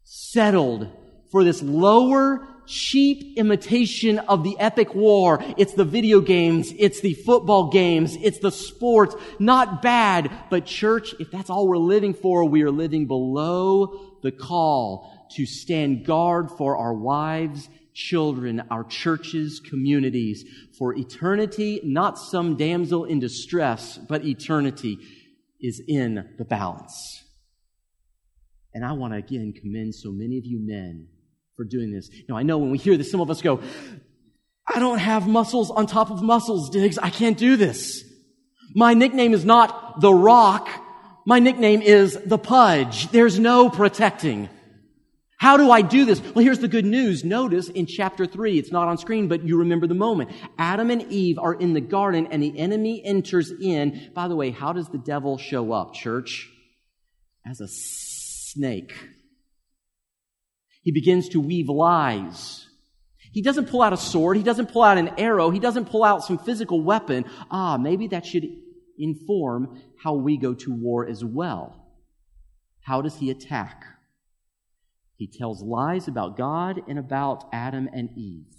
settled 0.03 0.87
for 1.29 1.43
this 1.43 1.61
lower 1.61 2.47
cheap 2.67 3.37
imitation 3.37 4.19
of 4.19 4.43
the 4.43 4.59
epic 4.59 4.93
war. 4.93 5.43
It's 5.57 5.73
the 5.73 5.85
video 5.85 6.21
games. 6.21 6.73
It's 6.77 7.01
the 7.01 7.13
football 7.13 7.69
games. 7.69 8.15
It's 8.21 8.39
the 8.39 8.51
sports. 8.51 9.15
Not 9.39 9.81
bad. 9.81 10.31
But 10.49 10.65
church, 10.65 11.15
if 11.19 11.31
that's 11.31 11.49
all 11.49 11.67
we're 11.67 11.77
living 11.77 12.13
for, 12.13 12.45
we 12.45 12.61
are 12.63 12.71
living 12.71 13.07
below 13.07 14.19
the 14.21 14.31
call 14.31 15.27
to 15.31 15.45
stand 15.45 16.05
guard 16.05 16.51
for 16.51 16.77
our 16.77 16.93
wives, 16.93 17.69
children, 17.93 18.63
our 18.69 18.83
churches, 18.83 19.59
communities, 19.59 20.45
for 20.77 20.95
eternity, 20.95 21.81
not 21.83 22.17
some 22.17 22.55
damsel 22.55 23.05
in 23.05 23.19
distress, 23.19 23.97
but 23.97 24.25
eternity 24.25 24.99
is 25.59 25.81
in 25.87 26.35
the 26.37 26.45
balance. 26.45 27.23
And 28.73 28.85
I 28.85 28.91
want 28.91 29.13
to 29.13 29.17
again 29.17 29.53
commend 29.59 29.95
so 29.95 30.11
many 30.11 30.37
of 30.37 30.45
you 30.45 30.59
men 30.59 31.07
for 31.57 31.65
doing 31.65 31.91
this. 31.91 32.09
Now, 32.29 32.37
I 32.37 32.43
know 32.43 32.59
when 32.59 32.71
we 32.71 32.77
hear 32.77 32.95
this, 32.95 33.11
some 33.11 33.19
of 33.19 33.29
us 33.29 33.41
go, 33.41 33.59
I 34.65 34.79
don't 34.79 34.99
have 34.99 35.27
muscles 35.27 35.71
on 35.71 35.87
top 35.87 36.11
of 36.11 36.21
muscles, 36.21 36.69
Diggs. 36.69 36.97
I 36.97 37.09
can't 37.09 37.37
do 37.37 37.57
this. 37.57 38.05
My 38.73 38.93
nickname 38.93 39.33
is 39.33 39.43
not 39.43 39.99
The 39.99 40.13
Rock. 40.13 40.69
My 41.25 41.39
nickname 41.39 41.81
is 41.81 42.17
The 42.17 42.37
Pudge. 42.37 43.09
There's 43.09 43.39
no 43.39 43.69
protecting. 43.69 44.49
How 45.37 45.57
do 45.57 45.71
I 45.71 45.81
do 45.81 46.05
this? 46.05 46.19
Well, 46.21 46.43
here's 46.43 46.59
the 46.59 46.67
good 46.67 46.85
news. 46.85 47.23
Notice 47.23 47.69
in 47.69 47.85
chapter 47.85 48.25
3, 48.25 48.57
it's 48.57 48.71
not 48.71 48.87
on 48.87 48.97
screen, 48.97 49.27
but 49.27 49.43
you 49.43 49.57
remember 49.57 49.87
the 49.87 49.93
moment. 49.93 50.31
Adam 50.57 50.89
and 50.89 51.03
Eve 51.11 51.37
are 51.39 51.53
in 51.53 51.73
the 51.73 51.81
garden 51.81 52.27
and 52.27 52.41
the 52.41 52.57
enemy 52.57 53.03
enters 53.03 53.51
in. 53.51 54.11
By 54.13 54.27
the 54.27 54.35
way, 54.35 54.51
how 54.51 54.73
does 54.73 54.89
the 54.89 54.97
devil 54.97 55.37
show 55.37 55.71
up, 55.71 55.93
church? 55.93 56.49
As 57.45 57.61
a 57.61 57.67
snake. 57.67 58.93
He 60.87 60.93
begins 60.93 61.27
to 61.29 61.41
weave 61.41 61.67
lies. 61.67 62.65
He 63.33 63.41
doesn't 63.41 63.67
pull 63.67 63.81
out 63.81 63.91
a 63.91 63.97
sword. 63.97 64.37
He 64.37 64.43
doesn't 64.43 64.71
pull 64.71 64.83
out 64.83 64.97
an 64.97 65.09
arrow. 65.17 65.49
He 65.49 65.59
doesn't 65.59 65.89
pull 65.89 66.01
out 66.01 66.23
some 66.23 66.37
physical 66.37 66.81
weapon. 66.81 67.25
Ah, 67.51 67.75
maybe 67.75 68.07
that 68.07 68.25
should 68.25 68.47
inform 68.97 69.81
how 70.01 70.13
we 70.13 70.37
go 70.37 70.53
to 70.53 70.73
war 70.73 71.05
as 71.05 71.25
well. 71.25 71.89
How 72.83 73.01
does 73.01 73.17
he 73.17 73.29
attack? 73.29 73.83
He 75.17 75.27
tells 75.27 75.61
lies 75.61 76.07
about 76.07 76.37
God 76.37 76.79
and 76.87 76.97
about 76.97 77.49
Adam 77.51 77.89
and 77.91 78.17
Eve. 78.17 78.55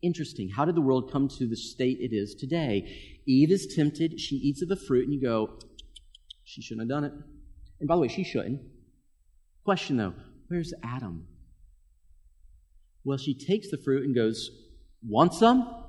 Interesting. 0.00 0.48
How 0.48 0.64
did 0.64 0.76
the 0.76 0.80
world 0.80 1.12
come 1.12 1.28
to 1.28 1.46
the 1.46 1.56
state 1.56 1.98
it 2.00 2.14
is 2.14 2.34
today? 2.34 3.20
Eve 3.26 3.50
is 3.50 3.74
tempted. 3.76 4.18
She 4.18 4.36
eats 4.36 4.62
of 4.62 4.70
the 4.70 4.76
fruit, 4.76 5.04
and 5.04 5.12
you 5.12 5.20
go, 5.20 5.58
she 6.42 6.62
shouldn't 6.62 6.90
have 6.90 7.02
done 7.02 7.04
it. 7.04 7.12
And 7.80 7.86
by 7.86 7.96
the 7.96 8.00
way, 8.00 8.08
she 8.08 8.24
shouldn't. 8.24 8.62
Question 9.62 9.98
though, 9.98 10.14
Where's 10.48 10.72
Adam? 10.82 11.26
Well, 13.04 13.18
she 13.18 13.34
takes 13.34 13.70
the 13.70 13.78
fruit 13.78 14.04
and 14.04 14.14
goes, 14.14 14.50
Want 15.06 15.34
some? 15.34 15.84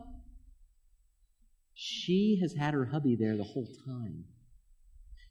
She 1.74 2.40
has 2.42 2.54
had 2.54 2.74
her 2.74 2.86
hubby 2.86 3.16
there 3.20 3.38
the 3.38 3.44
whole 3.44 3.68
time. 3.86 4.26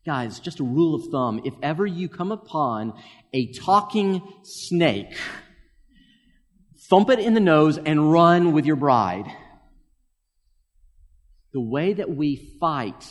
Guys, 0.04 0.38
just 0.38 0.60
a 0.60 0.64
rule 0.64 0.94
of 0.94 1.10
thumb 1.10 1.40
if 1.44 1.54
ever 1.62 1.86
you 1.86 2.08
come 2.08 2.30
upon 2.30 2.92
a 3.32 3.52
talking 3.52 4.22
snake, 4.42 5.16
thump 6.90 7.08
it 7.08 7.18
in 7.18 7.32
the 7.32 7.40
nose 7.40 7.78
and 7.78 8.12
run 8.12 8.52
with 8.52 8.66
your 8.66 8.76
bride. 8.76 9.24
The 11.52 11.60
way 11.60 11.94
that 11.94 12.10
we 12.10 12.56
fight 12.60 13.06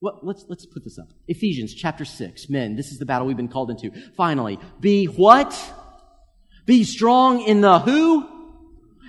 well, 0.00 0.18
let's, 0.22 0.44
let's 0.48 0.64
put 0.64 0.82
this 0.82 0.98
up. 0.98 1.08
Ephesians 1.28 1.74
chapter 1.74 2.04
6. 2.04 2.48
Men, 2.48 2.76
this 2.76 2.90
is 2.90 2.98
the 2.98 3.04
battle 3.04 3.26
we've 3.26 3.36
been 3.36 3.48
called 3.48 3.70
into. 3.70 3.90
Finally, 4.16 4.58
be 4.80 5.06
what? 5.06 5.54
Be 6.64 6.84
strong 6.84 7.42
in 7.42 7.60
the 7.60 7.78
who? 7.78 8.26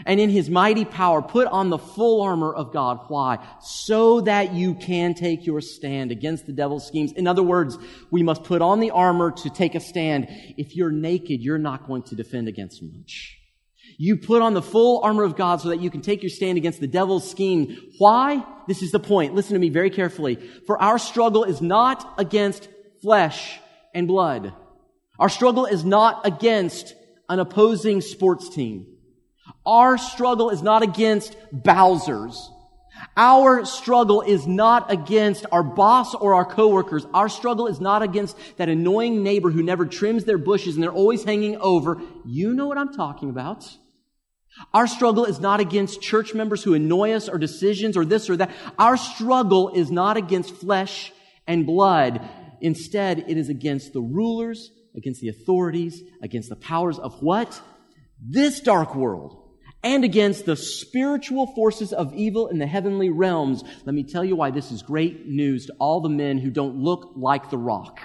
And 0.06 0.19
in 0.19 0.30
his 0.30 0.49
mighty 0.49 0.84
power, 0.84 1.21
put 1.21 1.47
on 1.47 1.69
the 1.69 1.77
full 1.77 2.23
armor 2.23 2.51
of 2.51 2.73
God. 2.73 3.01
Why? 3.08 3.38
So 3.62 4.21
that 4.21 4.54
you 4.54 4.73
can 4.73 5.13
take 5.13 5.45
your 5.45 5.62
stand 5.62 6.12
against 6.12 6.47
the 6.47 6.54
devil's 6.54 6.88
schemes. 6.88 7.12
In 7.12 7.27
other 7.27 7.43
words, 7.43 7.77
we 8.10 8.23
must 8.23 8.43
put 8.43 8.62
on 8.62 8.80
the 8.80 8.91
armor 8.91 9.32
to 9.32 9.49
take 9.49 9.75
a 9.75 9.80
stand. 9.80 10.27
If 10.58 10.75
you're 10.75 10.91
naked, 10.91 11.41
you're 11.41 11.60
not 11.60 11.88
going 11.88 12.04
to 12.04 12.15
defend 12.15 12.47
against 12.47 12.82
much. 12.82 13.40
You 14.04 14.18
put 14.18 14.42
on 14.42 14.56
the 14.56 14.64
full 14.64 15.02
armor 15.04 15.22
of 15.22 15.36
God 15.36 15.62
so 15.62 15.70
that 15.70 15.80
you 15.80 15.92
can 15.92 16.02
take 16.02 16.24
your 16.24 16.32
stand 16.32 16.58
against 16.58 16.80
the 16.80 16.88
devil's 16.88 17.30
scheme. 17.30 17.78
Why? 18.00 18.44
This 18.68 18.82
is 18.82 18.90
the 18.90 19.00
point. 19.00 19.36
Listen 19.36 19.54
to 19.54 19.60
me 19.60 19.70
very 19.70 19.92
carefully. 19.92 20.38
For 20.66 20.82
our 20.82 20.98
struggle 20.98 21.44
is 21.44 21.62
not 21.62 22.16
against 22.18 22.68
flesh 23.04 23.60
and 23.94 24.08
blood. 24.08 24.56
Our 25.20 25.30
struggle 25.30 25.68
is 25.68 25.86
not 25.86 26.26
against 26.26 26.96
an 27.30 27.38
opposing 27.38 28.02
sports 28.02 28.50
team. 28.50 28.88
Our 29.68 30.00
struggle 30.00 30.50
is 30.50 30.64
not 30.64 30.82
against 30.82 31.38
Bowser's. 31.52 32.50
Our 33.16 33.66
struggle 33.66 34.22
is 34.22 34.48
not 34.48 34.92
against 34.92 35.46
our 35.52 35.62
boss 35.62 36.16
or 36.16 36.34
our 36.34 36.46
coworkers. 36.46 37.06
Our 37.14 37.30
struggle 37.30 37.68
is 37.68 37.80
not 37.80 38.02
against 38.02 38.36
that 38.58 38.68
annoying 38.68 39.22
neighbor 39.22 39.52
who 39.52 39.62
never 39.62 39.86
trims 39.86 40.24
their 40.24 40.40
bushes 40.40 40.74
and 40.74 40.82
they're 40.82 40.92
always 40.92 41.24
hanging 41.24 41.58
over. 41.58 42.02
You 42.26 42.56
know 42.56 42.66
what 42.66 42.80
I'm 42.80 42.96
talking 42.96 43.30
about. 43.30 43.78
Our 44.74 44.88
struggle 44.88 45.26
is 45.26 45.40
not 45.40 45.60
against 45.60 46.02
church 46.02 46.34
members 46.34 46.64
who 46.64 46.74
annoy 46.74 47.14
us 47.14 47.30
or 47.30 47.38
decisions 47.38 47.98
or 47.98 48.06
this 48.06 48.30
or 48.30 48.38
that. 48.38 48.52
Our 48.78 48.98
struggle 48.98 49.70
is 49.70 49.92
not 49.92 50.18
against 50.18 50.56
flesh 50.56 51.12
and 51.48 51.66
blood. 51.66 52.22
Instead, 52.62 53.26
it 53.28 53.38
is 53.38 53.50
against 53.50 53.94
the 53.94 54.02
rulers, 54.02 54.72
against 54.96 55.22
the 55.22 55.30
authorities, 55.30 56.02
against 56.22 56.50
the 56.50 56.56
powers 56.56 57.00
of 57.00 57.22
what? 57.22 57.62
This 58.22 58.60
dark 58.60 58.94
world 58.96 59.38
and 59.84 60.04
against 60.04 60.46
the 60.46 60.56
spiritual 60.56 61.48
forces 61.48 61.92
of 61.92 62.14
evil 62.14 62.48
in 62.48 62.60
the 62.60 62.68
heavenly 62.68 63.10
realms. 63.10 63.64
Let 63.86 63.96
me 63.96 64.04
tell 64.04 64.24
you 64.24 64.36
why 64.36 64.52
this 64.52 64.72
is 64.72 64.84
great 64.84 65.26
news 65.28 65.66
to 65.68 65.74
all 65.80 66.02
the 66.02 66.10
men 66.10 66.38
who 66.38 66.52
don't 66.52 66.78
look 66.78 67.14
like 67.16 67.50
the 67.50 67.58
rock. 67.58 68.00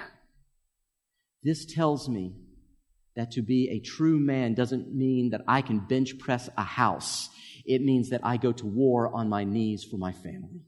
This 1.42 1.66
tells 1.66 2.08
me 2.08 2.34
that 3.16 3.32
to 3.32 3.42
be 3.42 3.70
a 3.70 3.80
true 3.80 4.20
man 4.20 4.54
doesn't 4.54 4.94
mean 4.94 5.30
that 5.30 5.42
I 5.48 5.62
can 5.62 5.80
bench 5.80 6.18
press 6.18 6.48
a 6.56 6.62
house. 6.62 7.28
It 7.64 7.82
means 7.82 8.10
that 8.10 8.20
I 8.22 8.36
go 8.36 8.52
to 8.52 8.66
war 8.66 9.12
on 9.12 9.28
my 9.28 9.44
knees 9.44 9.84
for 9.84 9.96
my 9.96 10.12
family. 10.12 10.62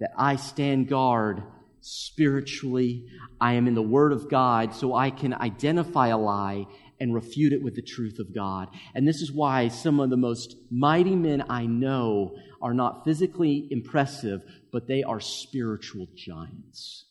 That 0.00 0.10
I 0.16 0.36
stand 0.36 0.88
guard 0.88 1.42
spiritually. 1.80 3.06
I 3.40 3.54
am 3.54 3.66
in 3.66 3.74
the 3.74 3.82
Word 3.82 4.12
of 4.12 4.28
God 4.28 4.74
so 4.74 4.94
I 4.94 5.10
can 5.10 5.32
identify 5.32 6.08
a 6.08 6.18
lie 6.18 6.66
and 7.00 7.14
refute 7.14 7.52
it 7.52 7.62
with 7.62 7.76
the 7.76 7.82
truth 7.82 8.18
of 8.18 8.34
God. 8.34 8.68
And 8.94 9.06
this 9.06 9.20
is 9.20 9.32
why 9.32 9.68
some 9.68 10.00
of 10.00 10.10
the 10.10 10.16
most 10.16 10.56
mighty 10.70 11.14
men 11.14 11.44
I 11.48 11.66
know 11.66 12.36
are 12.60 12.74
not 12.74 13.04
physically 13.04 13.68
impressive, 13.70 14.42
but 14.72 14.88
they 14.88 15.04
are 15.04 15.20
spiritual 15.20 16.08
giants. 16.16 17.06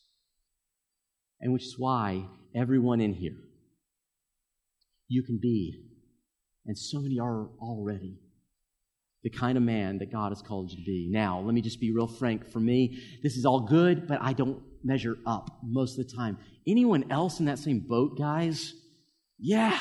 And 1.40 1.54
which 1.54 1.64
is 1.64 1.76
why 1.78 2.26
everyone 2.54 3.00
in 3.00 3.14
here, 3.14 3.38
you 5.08 5.24
can 5.24 5.40
be, 5.42 5.84
and 6.66 6.78
so 6.78 7.00
many 7.00 7.20
are 7.20 7.48
already, 7.60 8.20
the 9.24 9.30
kind 9.30 9.58
of 9.58 9.64
man 9.64 9.98
that 10.00 10.12
God 10.12 10.32
has 10.32 10.42
called 10.42 10.72
you 10.72 10.78
to 10.78 10.84
be. 10.84 11.10
Now, 11.12 11.40
let 11.42 11.54
me 11.54 11.62
just 11.62 11.80
be 11.80 11.92
real 11.92 12.08
frank. 12.08 12.50
For 12.52 12.60
me, 12.60 13.00
this 13.24 13.36
is 13.36 13.46
all 13.46 13.62
good, 13.62 14.08
but 14.08 14.20
I 14.22 14.34
don't 14.34 14.62
measure 14.84 15.18
up 15.26 15.60
most 15.64 15.98
of 15.98 16.08
the 16.08 16.16
time. 16.16 16.38
Anyone 16.68 17.12
else 17.12 17.40
in 17.40 17.46
that 17.46 17.60
same 17.60 17.80
boat, 17.80 18.18
guys? 18.18 18.74
Yeah. 19.40 19.78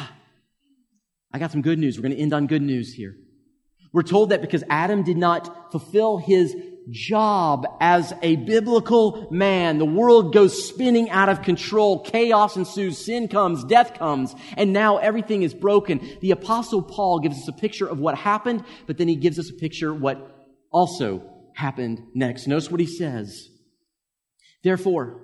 I 1.33 1.39
got 1.39 1.53
some 1.53 1.63
good 1.63 1.79
news. 1.79 1.97
We're 1.97 2.03
going 2.03 2.17
to 2.17 2.21
end 2.21 2.33
on 2.33 2.47
good 2.47 2.63
news 2.63 2.93
here. 2.95 3.15
We're 3.93 4.03
told 4.03 4.31
that 4.31 4.41
because 4.41 4.65
Adam 4.69 5.03
did 5.03 5.17
not 5.17 5.71
fulfill 5.71 6.19
his 6.19 6.55
job 6.91 7.67
as 7.81 8.13
a 8.23 8.37
biblical 8.37 9.29
man, 9.31 9.79
the 9.79 9.85
world 9.85 10.33
goes 10.33 10.69
spinning 10.69 11.11
out 11.11 11.29
of 11.29 11.43
control. 11.43 12.03
Chaos 12.03 12.57
ensues. 12.57 13.05
Sin 13.05 13.29
comes. 13.29 13.65
Death 13.65 13.95
comes. 13.95 14.35
And 14.57 14.73
now 14.73 14.99
everything 14.99 15.43
is 15.43 15.55
broken. 15.55 16.17
The 16.21 16.31
apostle 16.31 16.83
Paul 16.83 17.21
gives 17.21 17.37
us 17.39 17.49
a 17.49 17.53
picture 17.53 17.87
of 17.87 17.99
what 17.99 18.17
happened, 18.17 18.65
but 18.87 18.99
then 18.99 19.09
he 19.09 19.17
gives 19.17 19.39
us 19.39 19.51
a 19.51 19.55
picture 19.55 19.93
of 19.93 20.01
what 20.01 20.49
also 20.71 21.23
happened 21.55 22.03
next. 22.15 22.47
Notice 22.47 22.71
what 22.71 22.81
he 22.81 22.87
says. 22.87 23.49
Therefore, 24.63 25.23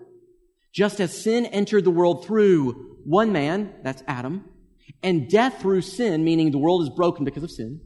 just 0.72 1.00
as 1.00 1.22
sin 1.22 1.46
entered 1.46 1.84
the 1.84 1.90
world 1.90 2.24
through 2.24 2.98
one 3.04 3.32
man, 3.32 3.74
that's 3.82 4.02
Adam, 4.06 4.44
and 5.02 5.28
death 5.28 5.60
through 5.60 5.82
sin, 5.82 6.24
meaning 6.24 6.50
the 6.50 6.58
world 6.58 6.82
is 6.82 6.90
broken 6.90 7.24
because 7.24 7.42
of 7.42 7.50
sin. 7.50 7.80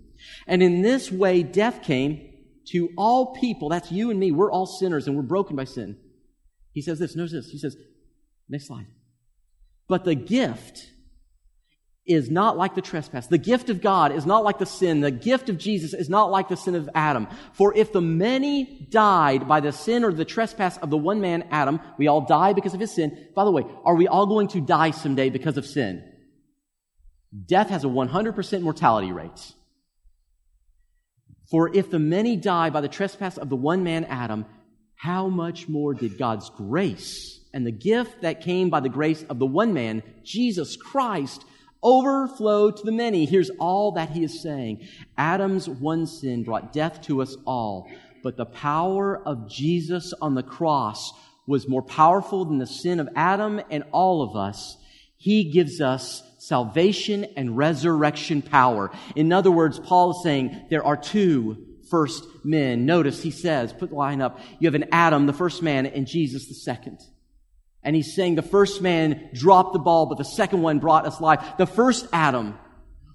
And 0.46 0.62
in 0.62 0.82
this 0.82 1.10
way, 1.10 1.42
death 1.42 1.82
came 1.82 2.25
to 2.66 2.90
all 2.96 3.34
people. 3.34 3.68
That's 3.68 3.90
you 3.90 4.10
and 4.10 4.18
me. 4.18 4.32
We're 4.32 4.50
all 4.50 4.66
sinners 4.66 5.06
and 5.06 5.16
we're 5.16 5.22
broken 5.22 5.56
by 5.56 5.64
sin. 5.64 5.96
He 6.72 6.82
says 6.82 6.98
this, 6.98 7.16
notice 7.16 7.32
this. 7.32 7.50
He 7.50 7.58
says, 7.58 7.76
next 8.48 8.66
slide. 8.66 8.86
But 9.88 10.04
the 10.04 10.14
gift 10.14 10.90
is 12.06 12.30
not 12.30 12.56
like 12.56 12.74
the 12.74 12.82
trespass. 12.82 13.26
The 13.26 13.38
gift 13.38 13.68
of 13.68 13.80
God 13.80 14.12
is 14.12 14.26
not 14.26 14.44
like 14.44 14.58
the 14.58 14.66
sin. 14.66 15.00
The 15.00 15.10
gift 15.10 15.48
of 15.48 15.58
Jesus 15.58 15.92
is 15.92 16.08
not 16.08 16.30
like 16.30 16.48
the 16.48 16.56
sin 16.56 16.76
of 16.76 16.88
Adam. 16.94 17.26
For 17.52 17.76
if 17.76 17.92
the 17.92 18.00
many 18.00 18.86
died 18.90 19.48
by 19.48 19.60
the 19.60 19.72
sin 19.72 20.04
or 20.04 20.12
the 20.12 20.24
trespass 20.24 20.76
of 20.78 20.90
the 20.90 20.96
one 20.96 21.20
man, 21.20 21.48
Adam, 21.50 21.80
we 21.98 22.06
all 22.06 22.20
die 22.20 22.52
because 22.52 22.74
of 22.74 22.80
his 22.80 22.94
sin. 22.94 23.28
By 23.34 23.44
the 23.44 23.50
way, 23.50 23.64
are 23.84 23.96
we 23.96 24.06
all 24.06 24.26
going 24.26 24.48
to 24.48 24.60
die 24.60 24.92
someday 24.92 25.30
because 25.30 25.56
of 25.56 25.66
sin? 25.66 26.04
Death 27.44 27.70
has 27.70 27.84
a 27.84 27.88
100% 27.88 28.62
mortality 28.62 29.10
rate. 29.10 29.52
For 31.50 31.74
if 31.74 31.90
the 31.90 31.98
many 31.98 32.36
die 32.36 32.70
by 32.70 32.80
the 32.80 32.88
trespass 32.88 33.38
of 33.38 33.48
the 33.48 33.56
one 33.56 33.84
man, 33.84 34.04
Adam, 34.04 34.46
how 34.96 35.28
much 35.28 35.68
more 35.68 35.94
did 35.94 36.18
God's 36.18 36.50
grace 36.50 37.40
and 37.52 37.66
the 37.66 37.72
gift 37.72 38.22
that 38.22 38.40
came 38.40 38.70
by 38.70 38.80
the 38.80 38.88
grace 38.88 39.22
of 39.28 39.38
the 39.38 39.46
one 39.46 39.72
man, 39.72 40.02
Jesus 40.24 40.76
Christ, 40.76 41.44
overflow 41.82 42.70
to 42.70 42.82
the 42.82 42.92
many. 42.92 43.26
Here's 43.26 43.50
all 43.60 43.92
that 43.92 44.10
he 44.10 44.24
is 44.24 44.42
saying. 44.42 44.88
Adam's 45.16 45.68
one 45.68 46.06
sin 46.06 46.42
brought 46.42 46.72
death 46.72 47.00
to 47.02 47.22
us 47.22 47.36
all, 47.46 47.88
but 48.22 48.36
the 48.36 48.46
power 48.46 49.16
of 49.16 49.48
Jesus 49.48 50.12
on 50.20 50.34
the 50.34 50.42
cross 50.42 51.12
was 51.46 51.68
more 51.68 51.82
powerful 51.82 52.44
than 52.44 52.58
the 52.58 52.66
sin 52.66 52.98
of 52.98 53.08
Adam 53.14 53.60
and 53.70 53.84
all 53.92 54.22
of 54.22 54.36
us. 54.36 54.76
He 55.16 55.50
gives 55.52 55.80
us 55.80 56.22
salvation 56.46 57.24
and 57.36 57.56
resurrection 57.56 58.42
power. 58.42 58.90
In 59.14 59.32
other 59.32 59.50
words, 59.50 59.78
Paul 59.78 60.10
is 60.12 60.22
saying 60.22 60.66
there 60.70 60.84
are 60.84 60.96
two 60.96 61.66
first 61.90 62.24
men. 62.44 62.86
Notice 62.86 63.22
he 63.22 63.30
says, 63.30 63.72
put 63.72 63.90
the 63.90 63.96
line 63.96 64.20
up, 64.20 64.38
you 64.58 64.66
have 64.66 64.74
an 64.74 64.88
Adam, 64.92 65.26
the 65.26 65.32
first 65.32 65.62
man, 65.62 65.86
and 65.86 66.06
Jesus, 66.06 66.46
the 66.46 66.54
second. 66.54 67.00
And 67.82 67.94
he's 67.94 68.14
saying 68.14 68.34
the 68.34 68.42
first 68.42 68.80
man 68.80 69.30
dropped 69.32 69.72
the 69.72 69.78
ball, 69.78 70.06
but 70.06 70.18
the 70.18 70.24
second 70.24 70.62
one 70.62 70.78
brought 70.78 71.06
us 71.06 71.20
life. 71.20 71.44
The 71.58 71.66
first 71.66 72.06
Adam 72.12 72.58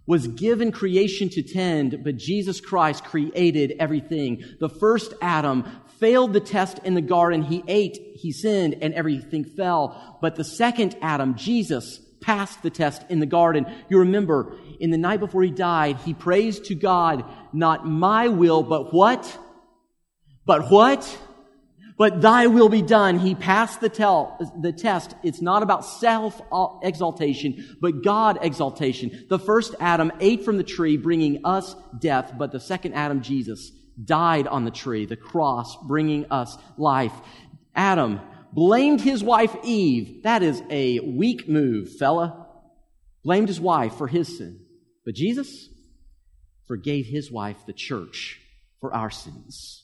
was 0.06 0.28
given 0.28 0.72
creation 0.72 1.30
to 1.30 1.41
tend, 1.41 2.04
but 2.04 2.17
Jesus 2.17 2.60
Christ 2.60 3.04
created 3.04 3.74
everything. 3.80 4.44
The 4.60 4.70
first 4.70 5.13
Adam 5.22 5.65
failed 6.00 6.34
the 6.34 6.39
test 6.39 6.80
in 6.80 6.96
the 6.96 7.02
garden. 7.02 7.44
He 7.44 7.63
ate, 7.67 7.98
he 8.15 8.32
sinned, 8.32 8.78
and 8.82 8.94
everything 8.94 9.46
fell. 9.46 10.17
But 10.22 10.36
the 10.36 10.44
second 10.44 10.98
Adam, 11.02 11.36
Jesus, 11.36 12.00
passed 12.22 12.62
the 12.62 12.70
test 12.70 13.04
in 13.10 13.20
the 13.20 13.26
garden. 13.26 13.66
You 13.90 14.00
remember, 14.00 14.56
in 14.80 14.92
the 14.92 14.98
night 14.98 15.20
before 15.20 15.44
he 15.44 15.52
died, 15.52 15.98
he 15.98 16.14
prays 16.14 16.60
to 16.62 16.76
God, 16.76 17.26
not 17.52 17.88
my 17.88 18.28
will, 18.30 18.64
but 18.64 18.94
what? 18.94 19.38
But 20.46 20.70
what? 20.70 21.20
But 21.98 22.22
thy 22.22 22.48
will 22.48 22.70
be 22.70 22.82
done. 22.82 23.20
He 23.20 23.36
passed 23.36 23.80
the, 23.80 23.90
tel- 23.90 24.38
the 24.60 24.72
test. 24.72 25.14
It's 25.24 25.42
not 25.42 25.62
about 25.62 25.86
self 25.86 26.42
exaltation, 26.82 27.78
but 27.80 28.04
God 28.04 28.40
exaltation. 28.42 29.26
The 29.30 29.38
first 29.38 29.76
Adam 29.80 30.12
ate 30.20 30.44
from 30.44 30.58
the 30.58 30.64
tree, 30.64 30.98
bringing 30.98 31.46
us 31.46 31.76
death, 32.00 32.34
but 32.38 32.52
the 32.52 32.60
second 32.60 32.94
Adam, 32.94 33.22
Jesus, 33.22 33.72
died 34.04 34.48
on 34.48 34.66
the 34.66 34.72
tree, 34.72 35.06
the 35.06 35.16
cross, 35.16 35.78
bringing 35.88 36.26
us 36.32 36.58
life. 36.78 37.14
Adam 37.76 38.20
blamed 38.54 39.02
his 39.02 39.24
wife 39.24 39.56
Eve. 39.64 40.24
That 40.24 40.44
is 40.44 40.62
a 40.70 41.00
weak 41.00 41.48
move, 41.48 41.96
fella. 41.98 42.48
Blamed 43.24 43.48
his 43.48 43.60
wife 43.60 43.96
for 43.96 44.08
his 44.08 44.38
sin. 44.38 44.60
But 45.06 45.16
Jesus 45.16 45.70
forgave 46.68 47.06
his 47.06 47.32
wife, 47.32 47.58
the 47.66 47.74
church, 47.74 48.40
for 48.80 48.94
our 48.94 49.10
sins. 49.12 49.84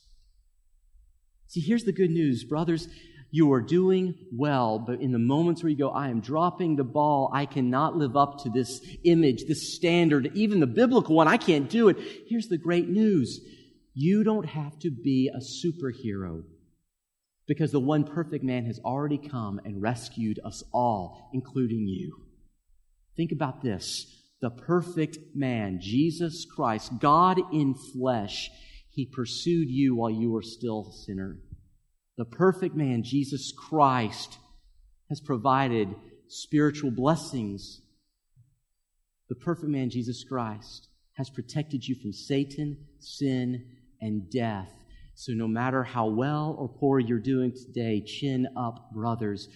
See, 1.48 1.62
here's 1.62 1.84
the 1.84 1.92
good 1.92 2.12
news, 2.12 2.44
brothers. 2.44 2.88
You 3.30 3.52
are 3.52 3.62
doing 3.62 4.16
well, 4.32 4.80
but 4.80 5.02
in 5.02 5.12
the 5.12 5.20
moments 5.20 5.62
where 5.62 5.70
you 5.70 5.78
go, 5.78 5.90
I 5.90 6.10
am 6.10 6.22
dropping 6.22 6.76
the 6.76 6.86
ball, 6.86 7.30
I 7.34 7.46
cannot 7.46 7.98
live 7.98 8.16
up 8.16 8.44
to 8.44 8.50
this 8.50 8.82
image, 9.04 9.46
this 9.46 9.76
standard, 9.76 10.32
even 10.34 10.62
the 10.62 10.68
biblical 10.68 11.16
one, 11.16 11.28
I 11.28 11.38
can't 11.38 11.70
do 11.70 11.90
it. 11.90 11.98
Here's 12.28 12.48
the 12.48 12.58
great 12.58 12.88
news. 12.88 13.42
You 13.94 14.24
don't 14.24 14.46
have 14.46 14.80
to 14.80 14.90
be 14.90 15.30
a 15.34 15.40
superhero 15.40 16.44
because 17.48 17.72
the 17.72 17.80
one 17.80 18.04
perfect 18.04 18.44
man 18.44 18.66
has 18.66 18.80
already 18.80 19.18
come 19.18 19.60
and 19.64 19.82
rescued 19.82 20.40
us 20.44 20.64
all, 20.74 21.30
including 21.34 21.88
you. 21.88 22.26
Think 23.16 23.32
about 23.32 23.62
this. 23.62 24.06
The 24.42 24.50
perfect 24.50 25.18
man, 25.34 25.80
Jesus 25.82 26.46
Christ, 26.46 26.92
God 27.00 27.40
in 27.52 27.74
flesh, 27.74 28.52
he 28.90 29.06
pursued 29.06 29.70
you 29.70 29.96
while 29.96 30.10
you 30.10 30.32
were 30.32 30.44
still 30.44 30.90
a 30.90 30.94
sinner. 31.06 31.38
The 32.18 32.26
perfect 32.26 32.76
man, 32.76 33.04
Jesus 33.04 33.54
Christ, 33.58 34.38
has 35.10 35.22
provided 35.22 35.88
spiritual 36.28 36.92
blessings. 36.92 37.82
The 39.30 39.36
perfect 39.36 39.70
man, 39.70 39.90
Jesus 39.90 40.24
Christ, 40.24 40.90
has 41.14 41.30
protected 41.30 41.88
you 41.88 41.96
from 41.96 42.14
Satan, 42.14 42.78
sin, 43.00 43.66
and 44.02 44.30
death. 44.30 44.72
So 45.20 45.32
no 45.34 45.48
matter 45.48 45.84
how 45.84 46.06
well 46.06 46.56
or 46.60 46.70
poor 46.70 47.00
you're 47.00 47.18
doing 47.18 47.52
today, 47.52 48.02
chin 48.02 48.48
up, 48.56 48.92
brothers. 48.94 49.48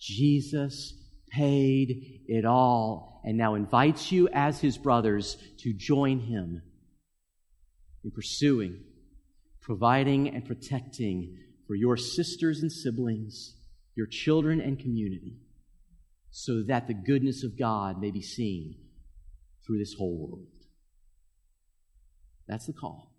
Jesus 0.00 0.94
paid 1.30 2.22
it 2.26 2.46
all 2.46 3.20
and 3.22 3.36
now 3.36 3.54
invites 3.54 4.10
you 4.10 4.30
as 4.32 4.58
his 4.58 4.78
brothers 4.78 5.36
to 5.58 5.74
join 5.74 6.18
him 6.18 6.62
in 8.02 8.10
pursuing 8.10 8.84
providing 9.60 10.34
and 10.34 10.44
protecting 10.44 11.38
for 11.66 11.76
your 11.76 11.96
sisters 11.96 12.62
and 12.62 12.72
siblings, 12.72 13.54
your 13.94 14.08
children 14.08 14.60
and 14.60 14.78
community, 14.78 15.36
so 16.30 16.62
that 16.64 16.88
the 16.88 16.94
goodness 16.94 17.44
of 17.44 17.56
God 17.56 18.00
may 18.00 18.10
be 18.10 18.22
seen 18.22 18.74
through 19.64 19.78
this 19.78 19.94
whole 19.94 20.16
world. 20.16 20.46
That's 22.48 22.66
the 22.66 22.72
call. 22.72 23.11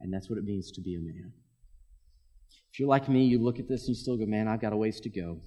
And 0.00 0.12
that's 0.12 0.30
what 0.30 0.38
it 0.38 0.44
means 0.44 0.70
to 0.72 0.80
be 0.80 0.94
a 0.94 1.00
man. 1.00 1.32
If 2.72 2.78
you're 2.78 2.88
like 2.88 3.08
me, 3.08 3.24
you 3.24 3.38
look 3.38 3.58
at 3.58 3.68
this 3.68 3.82
and 3.82 3.90
you 3.90 3.94
still 3.94 4.16
go, 4.16 4.26
man, 4.26 4.48
I've 4.48 4.60
got 4.60 4.72
a 4.72 4.76
ways 4.76 5.00
to 5.00 5.08
go. 5.08 5.40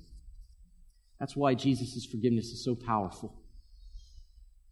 That's 1.20 1.36
why 1.36 1.54
Jesus' 1.54 2.06
forgiveness 2.06 2.48
is 2.48 2.64
so 2.64 2.76
powerful. 2.76 3.34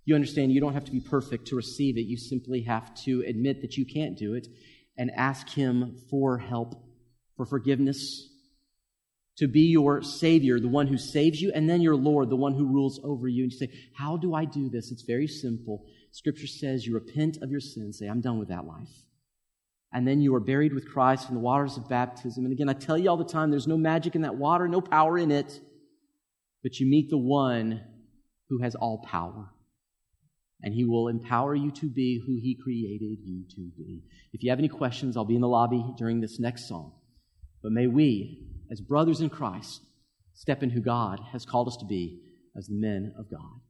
You 0.06 0.16
understand 0.16 0.52
you 0.52 0.60
don't 0.60 0.74
have 0.74 0.86
to 0.86 0.92
be 0.92 1.00
perfect 1.00 1.48
to 1.48 1.56
receive 1.56 1.98
it. 1.98 2.08
You 2.08 2.18
simply 2.18 2.64
have 2.64 2.96
to 3.04 3.24
admit 3.28 3.62
that 3.62 3.78
you 3.78 3.86
can't 3.86 4.18
do 4.18 4.34
it 4.34 4.48
and 4.98 5.12
ask 5.16 5.50
Him 5.50 5.96
for 6.10 6.40
help, 6.40 6.74
for 7.38 7.46
forgiveness, 7.46 8.28
to 9.38 9.48
be 9.48 9.68
your 9.68 10.02
Savior, 10.02 10.60
the 10.60 10.68
one 10.68 10.88
who 10.88 10.98
saves 10.98 11.40
you, 11.40 11.52
and 11.54 11.70
then 11.70 11.82
your 11.82 11.96
Lord, 11.96 12.30
the 12.30 12.36
one 12.36 12.56
who 12.56 12.66
rules 12.66 13.00
over 13.04 13.28
you. 13.28 13.44
And 13.44 13.54
you 13.54 13.58
say, 13.60 13.72
How 13.94 14.18
do 14.18 14.34
I 14.34 14.46
do 14.46 14.70
this? 14.70 14.92
It's 14.92 15.04
very 15.04 15.28
simple. 15.28 15.86
Scripture 16.12 16.48
says 16.48 16.86
you 16.86 16.96
repent 16.96 17.38
of 17.44 17.52
your 17.52 17.62
sins, 17.62 18.00
say, 18.00 18.08
I'm 18.08 18.22
done 18.22 18.40
with 18.40 18.50
that 18.50 18.66
life. 18.66 18.90
And 19.92 20.08
then 20.08 20.22
you 20.22 20.36
are 20.36 20.40
buried 20.40 20.74
with 20.74 20.92
Christ 20.92 21.30
in 21.30 21.36
the 21.36 21.42
waters 21.42 21.78
of 21.78 21.90
baptism. 21.90 22.46
And 22.46 22.54
again, 22.54 22.70
I 22.70 22.74
tell 22.74 22.98
you 22.98 23.10
all 23.10 23.18
the 23.18 23.24
time, 23.24 23.50
there's 23.50 23.68
no 23.68 23.78
magic 23.78 24.16
in 24.16 24.22
that 24.22 24.36
water, 24.36 24.68
no 24.68 24.82
power 24.82 25.18
in 25.18 25.32
it. 25.32 25.60
But 26.62 26.80
you 26.80 26.86
meet 26.86 27.10
the 27.10 27.18
one 27.18 27.82
who 28.50 28.62
has 28.62 28.76
all 28.76 29.04
power. 29.10 29.50
And 30.62 30.74
he 30.74 30.84
will 30.84 31.08
empower 31.08 31.56
you 31.56 31.72
to 31.72 31.90
be 31.90 32.22
who 32.26 32.36
he 32.36 32.58
created 32.62 33.20
you 33.24 33.46
to 33.56 33.72
be. 33.78 34.04
If 34.34 34.44
you 34.44 34.50
have 34.52 34.60
any 34.60 34.68
questions, 34.68 35.16
I'll 35.16 35.26
be 35.26 35.36
in 35.36 35.42
the 35.42 35.48
lobby 35.48 35.84
during 35.98 36.20
this 36.20 36.40
next 36.40 36.68
song. 36.68 36.94
But 37.64 37.72
may 37.72 37.88
we, 37.88 38.46
as 38.70 38.82
brothers 38.82 39.22
in 39.22 39.30
Christ, 39.30 39.82
step 40.34 40.62
in 40.62 40.70
who 40.70 40.82
God 40.82 41.20
has 41.32 41.46
called 41.46 41.68
us 41.68 41.78
to 41.78 41.86
be 41.86 42.22
as 42.58 42.68
the 42.68 42.76
men 42.76 43.14
of 43.18 43.30
God. 43.32 43.62